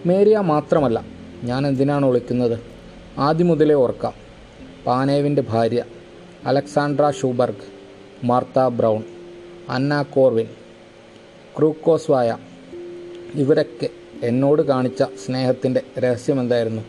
മേരിയ 0.06 0.38
മാത്രമല്ല 0.38 1.04
ഞാൻ 1.44 1.66
എന്തിനാണ് 1.66 2.06
ഒളിക്കുന്നത്? 2.06 2.58
ആദ്യം 3.18 3.48
മുതലേ 3.48 3.74
ഓർക്കാം. 3.74 4.12
പാനേവിന്റെ 4.86 5.44
ഭാര്യ 5.48 5.84
Alexandra 6.44 7.12
Shuberg 7.20 7.66
Martha 8.24 8.58
Brown 8.58 9.02
Anna 9.68 10.02
Korvin 10.02 10.46
Krukovskaya 11.58 12.36
ഇവരൊക്കെ 13.34 13.88
എന്നോട് 14.22 14.62
കാണിച്ച 14.62 15.02
സ്നേഹത്തിന്റെ 15.02 15.82
രഹസ്യം 15.98 16.40
എന്തായിരുന്നു? 16.40 16.82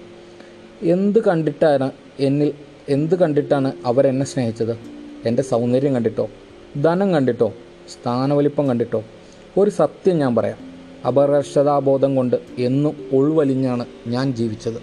എന്ത് 0.81 1.23
കണ്ടിട്ടാണ് 1.23 1.91
എന്നിൽ 2.19 2.53
എന്ത് 2.89 3.15
കണ്ടിട്ടാണ് 3.15 3.71
അവരെന്നെ 3.85 4.25
സ്നേഹിച്ചത്? 4.25 4.77
എന്റെ 5.25 5.43
സൗന്ദര്യം 5.43 5.95
കണ്ടിട്ടോ? 5.95 6.29
ധനം 6.81 7.13
കണ്ടിട്ടോ? 7.13 7.53
സ്ഥാനവലിപ്പം 7.93 8.67
കണ്ടിട്ടോ? 8.67 9.03
ഒരു 9.57 9.69
സത്യം 9.69 10.17
ഞാൻ 10.17 10.35
പറയാം. 10.35 10.57
അപകർഷതാബോധം 11.07 12.15
കൊണ്ട് 12.15 12.35
എന്നും 12.57 13.09
ഉൾവലിഞ്ഞാണ് 13.13 13.85
ഞാൻ 14.07 14.33
ജീവിച്ചത്. 14.33 14.81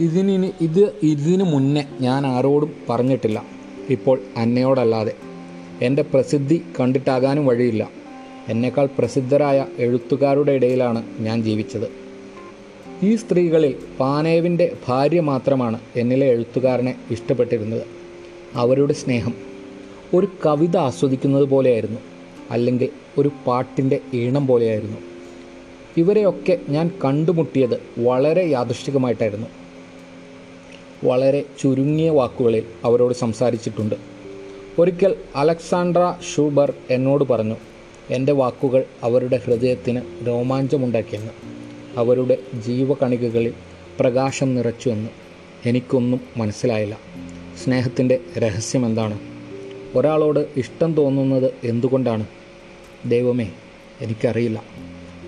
ഇതിനി 0.00 0.52
ഇത് 0.60 0.92
ഇതിനു 1.02 1.44
മുന്നേ 1.44 1.84
ഞാൻ 2.00 2.26
ആരോടും 2.26 2.72
പറഞ്ഞിട്ടില്ല. 2.90 3.42
ഇപ്പോൾ 3.90 4.20
അന്നയോടല്ലാതെ. 4.36 5.16
എന്റെ 5.82 6.02
പ്രസിദ്ധി 6.02 6.62
കണ്ടിട്ടാകാനും 6.80 7.46
വഴിയില്ല. 7.46 7.88
എന്നേക്കാൾ 8.48 8.88
പ്രസിദ്ധരായ 8.98 9.66
എഴുത്തുകാരുടെ 9.78 10.52
ഇടയിലാണ് 10.52 11.02
ഞാൻ 11.20 11.42
ജീവിച്ചത്. 11.42 12.07
ഈ 13.02 13.16
സ്ത്രീകളിൽ 13.16 13.74
പാനേവിന്റെ 14.00 14.76
ഭാര്യ 14.86 15.20
മാത്രമാണ് 15.20 15.80
എന്നിലെ 15.96 16.26
എഴുത്തുകാരനെ 16.26 16.94
ഇഷ്ടപ്പെട്ടിരുന്നത്. 17.10 17.82
അവരുടെ 18.54 18.92
സ്നേഹം 18.92 19.34
ഒരു 20.14 20.28
കവിത 20.46 20.76
ആസ്വദിക്കുന്നത് 20.76 21.44
പോലെയായിരുന്നു 21.44 22.00
അല്ലെങ്കിൽ 22.50 22.88
ഒരു 23.18 23.30
പാട്ടിന്റെ 23.46 24.00
ഈണം 24.14 24.46
പോലെയായിരുന്നു. 24.46 24.96
ഇവരെയൊക്കെ 25.96 26.58
ഞാൻ 26.68 26.90
കണ്ടുമുട്ടിയത് 27.04 27.80
വളരെ 27.98 28.48
യാദൃശ്ചികമായിട്ടായിരുന്നു 28.48 29.46
വളരെ 31.04 31.44
ചുരുങ്ങിയ 31.60 32.10
വാക്കുകളിൽ 32.10 32.64
അവരോട് 32.84 33.14
സംസാരിച്ചിട്ടുണ്ട്. 33.14 33.94
ഒരിക്കൽ 34.78 35.16
അലക്സാണ്ട്ര 35.36 36.14
ഷൂബർ 36.34 36.72
എന്നോട് 36.90 37.24
പറഞ്ഞു 37.24 37.56
എന്റെ 38.10 38.32
വാക്കുകൾ 38.32 38.84
അവരുടെ 39.02 39.40
ഹൃദയത്തിന് 39.46 40.26
രോമാഞ്ചമുണ്ടാക്കിയെന്ന്. 40.26 41.57
അവരുടെ 41.98 42.38
ജീവകണികകളിൽ 42.66 43.52
പ്രകാശം 44.00 44.54
നിറച്ചുവെന്ന് 44.54 45.10
എനിക്കൊന്നും 45.66 46.20
മനസ്സിലായില്ല. 46.36 46.98
സ്നേഹത്തിന്റെ 47.64 48.20
രഹസ്യം 48.38 48.86
എന്താണ് 48.86 49.18
ഒരാളോട് 49.94 50.48
ഇഷ്ടം 50.56 50.94
തോന്നുന്നത് 50.94 51.52
എന്തുകൊണ്ടാണ്? 51.64 52.26
ദൈവമേ 53.06 53.52
എനിക്കറിയില്ല. 54.00 54.62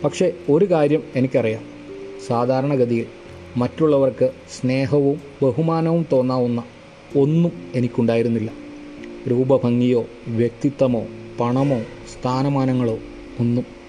പക്ഷേ 0.05 0.33
ഒരു 0.49 0.65
കാര്യം 0.65 1.03
എനിക്കറിയാം. 1.17 1.65
സാധാരണഗതിയിൽ 2.27 3.07
മറ്റുള്ളവർക്ക് 3.57 4.31
സ്നേഹവും 4.61 5.21
ബഹുമാനവും 5.43 6.07
തോന്നാവുന്ന 6.13 6.63
ഒന്നും 7.17 7.53
എനിക്കുണ്ടായിരുന്നില്ല. 7.75 8.51
രൂപഭംഗിയോ 9.31 10.07
വ്യക്തിത്വമോ 10.27 11.07
പണമോ 11.41 11.79
സ്ഥാനമാനങ്ങളോ 11.81 12.99
ഒന്നും 13.41 13.80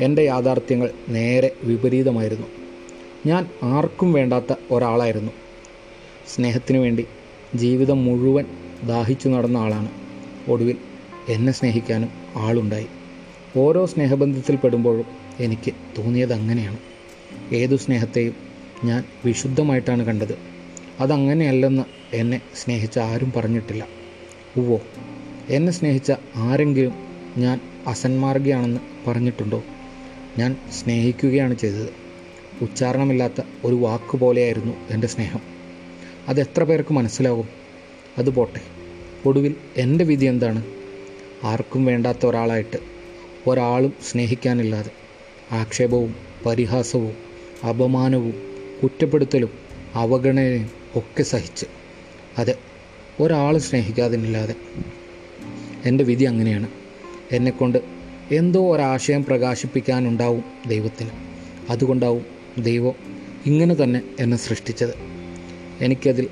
എന്റെ 0.00 0.22
യാഥാർത്ഥ്യങ്ങൾ 0.22 0.90
നേരെ 1.08 1.52
വിപരീതമായിരുന്നു. 1.64 2.46
ഞാൻ 3.26 3.46
ആർക്കും 3.62 4.12
വേണ്ടാത്ത 4.12 4.54
ഒരാളായിരുന്നു. 4.70 5.32
സ്നേഹത്തിനു 6.34 6.78
വേണ്ടി 6.78 7.06
ജീവിതം 7.54 8.04
മുഴുവൻ 8.04 8.44
ദാഹിച്ചു 8.86 9.28
നടന്ന 9.28 9.56
ആളാണ്. 9.56 9.90
ഒടുവിൽ 10.48 10.76
എന്നെ 11.28 11.52
സ്നേഹിക്കാനും 11.52 12.08
ആളുണ്ടായി. 12.36 12.86
ഓരോ 13.56 13.86
സ്നേഹബന്ധത്തിൽ 13.86 14.56
പെടുമ്പോഴും 14.56 15.04
എനിക്ക് 15.40 15.72
തോന്നിയത് 15.98 16.32
അങ്ങനെയാണ്. 16.32 16.78
ഏതു 17.54 17.76
സ്നേഹത്തെയും 17.76 18.34
ഞാൻ 18.84 19.04
വിശുദ്ധമായിട്ടാണ് 19.24 20.02
കണ്ടത്. 20.02 20.38
അതങ്ങനെയല്ലെന്ന് 21.00 21.82
എന്നെ 22.12 22.40
സ്നേഹിച്ച 22.54 22.98
ആരും 22.98 23.32
പറഞ്ഞിട്ടില്ല. 23.36 23.86
ഉവ്വോ 24.56 24.80
എന്നെ 25.48 25.72
സ്നേഹിച്ച 25.72 26.12
ആരെങ്കിലും 26.36 26.92
ഞാൻ 27.38 27.60
അസന്മാർഗിയാണെന്ന് 27.86 28.80
പറഞ്ഞിട്ടുണ്ടോ? 29.06 29.62
ഞാൻ 30.38 30.56
സ്നേഹിക്കുകയാണ് 30.72 31.54
ചെയ്തത്. 31.54 31.90
ഉച്ചാരണമില്ലാത്ത 32.62 33.42
ഒരു 33.64 33.74
വാക്ക് 33.74 34.16
പോലെയായിരുന്നു 34.16 34.72
എന്റെ 34.90 35.06
സ്നേഹം. 35.06 35.40
അത് 36.28 36.40
എത്ര 36.40 36.64
പേർക്ക് 36.64 36.92
മനസ്സിലാകും 36.94 37.48
അത് 38.18 38.30
പോട്ടെ. 38.30 38.60
ഒടുവിൽ 39.28 39.54
എന്റെ 39.76 40.04
വിധി 40.04 40.26
എന്താണ്? 40.26 40.64
ആർക്കും 41.44 41.84
വേണ്ടാത്ത 41.84 42.26
ഒരാളായിട്ട് 42.26 42.76
ഒരാളും 43.46 43.92
സ്നേഹിക്കാനില്ലാതെ 44.10 44.90
ആക്ഷേപവും 45.52 46.14
പരിഹാസവും 46.46 47.14
അപമാനവും 47.68 48.34
കുറ്റപ്പെടുത്തലും 48.82 49.50
അവഗണനയും 49.94 50.70
ഒക്കെ 50.96 51.22
സഹിച്ച് 51.22 51.66
അതെ 52.38 52.54
ഒരാൾ 53.20 53.58
സ്നേഹിക്കാതിനില്ലാതെ 53.58 54.54
എന്റെ 55.84 56.04
വിധി 56.04 56.24
അങ്ങനെയാണ്. 56.24 56.68
എന്നെക്കൊണ്ട് 57.32 57.97
എന്തോ 58.32 58.74
ഒരാശയം 58.74 59.24
പ്രകാശിപ്പിക്കാനുണ്ടാവും 59.24 60.44
ദൈവത്തിന്. 60.68 61.10
അതുകൊണ്ടാവും 61.70 62.26
ദൈവം 62.58 62.92
ഇങ്ങനെ 63.46 63.74
തന്നെ 63.74 64.02
എന്നെ 64.20 64.36
സൃഷ്ടിച്ചത്. 64.36 64.94
എനിക്കതിൽ 65.80 66.28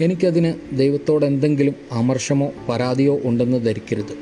എനിക്കതിന് 0.00 0.76
ദൈവത്തോട് 0.76 1.26
എന്തെങ്കിലും 1.26 1.74
അമർഷമോ 1.92 2.52
പരാതിയോ 2.68 3.20
ഉണ്ടെന്ന് 3.24 3.66
ധരിക്കരുത്. 3.66 4.18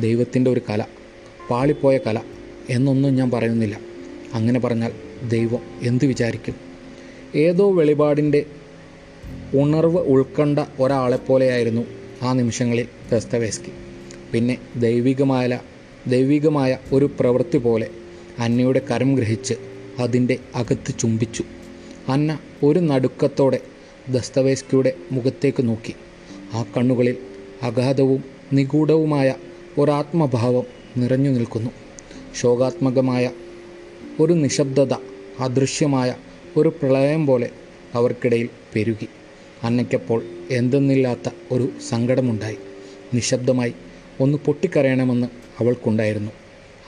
ദൈവത്തിന്റെ 0.00 0.50
ഒരു 0.50 0.60
കല 0.70 0.84
പാളിപ്പോയ 1.50 1.98
കല 1.98 2.20
എന്നൊന്നും 2.70 3.14
ഞാൻ 3.14 3.30
പറയുന്നില്ല. 3.30 3.78
അങ്ങനെ 4.34 4.60
പറഞ്ഞാൽ 4.60 4.92
ദൈവം 5.28 5.60
എന്ത് 5.82 6.06
വിചാരിക്കും? 6.06 6.54
ഏതോ 7.34 7.72
വെളിപാടിന്റെ 7.72 8.46
ഉണർവ് 9.54 9.98
ഉൾക്കണ്ട 9.98 10.58
ഒരാളെപ്പോലെയായിരുന്നു 10.80 12.01
ആ 12.22 12.32
നിമിഷങ്ങളിൽ 12.32 12.88
ദസ്തവേസ്കി. 13.12 13.72
പിന്നെ 14.32 14.58
ദൈവികമായ 14.76 15.60
ദൈവികമായ 16.06 16.78
ഒരു 16.92 17.10
പ്രവൃത്തി 17.20 17.58
പോലെ 17.58 17.88
അന്നയുടെ 18.38 18.78
കരം 18.90 19.14
ഗ്രഹിച്ച് 19.14 19.54
അതിന്റെ 19.98 20.38
അകത്ത് 20.54 20.98
ചുംബിച്ചു. 21.00 21.44
അന്ന 22.08 22.38
ഒരു 22.62 22.78
നടുക്കത്തോടെ 22.78 23.60
ദസ്തവേസ്കിയുടെ 24.08 24.92
മുഖത്തേക്ക് 25.12 25.68
നോക്കി. 25.68 25.94
ആ 26.52 26.64
കണ്ണുകളിൽ 26.76 27.16
അഗാധവും 27.62 28.24
നിഗൂഢവുമായ 28.52 29.34
ഒരാത്മഭാവം 29.78 30.64
നിറഞ്ഞു 30.96 31.30
നിൽക്കുന്നു. 31.30 31.70
ശോകാത്മകമായ 32.40 33.30
ഒരു 34.20 34.32
നിശബ്ദത 34.32 34.92
അദൃശ്യമായ 35.40 36.14
ഒരു 36.56 36.68
പ്രളയം 36.68 37.26
പോലെ 37.26 37.50
അവർക്കിടയിൽ 37.94 38.48
പെരുകി. 38.74 39.08
അന്നയ്ക്കപ്പോൾ 39.64 40.22
എന്തെന്നില്ലാത്ത 40.50 41.30
ഒരു 41.50 41.72
സങ്കടമുണ്ടായി. 41.88 42.56
നിശബ്ദമായി 43.14 43.74
ഒന്ന് 44.20 44.38
പൊട്ടിക്കരയണമെന്ന് 44.38 45.26
അവൾക്കുണ്ടായിരുന്നു. 45.60 46.32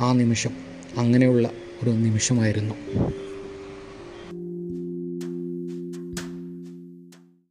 ആ 0.01 0.13
നിമിഷം 0.13 0.51
അങ്ങനെയുള്ള 0.97 1.51
ഒരു 1.83 1.91
നിമിഷമായിരുന്നു. 1.91 2.75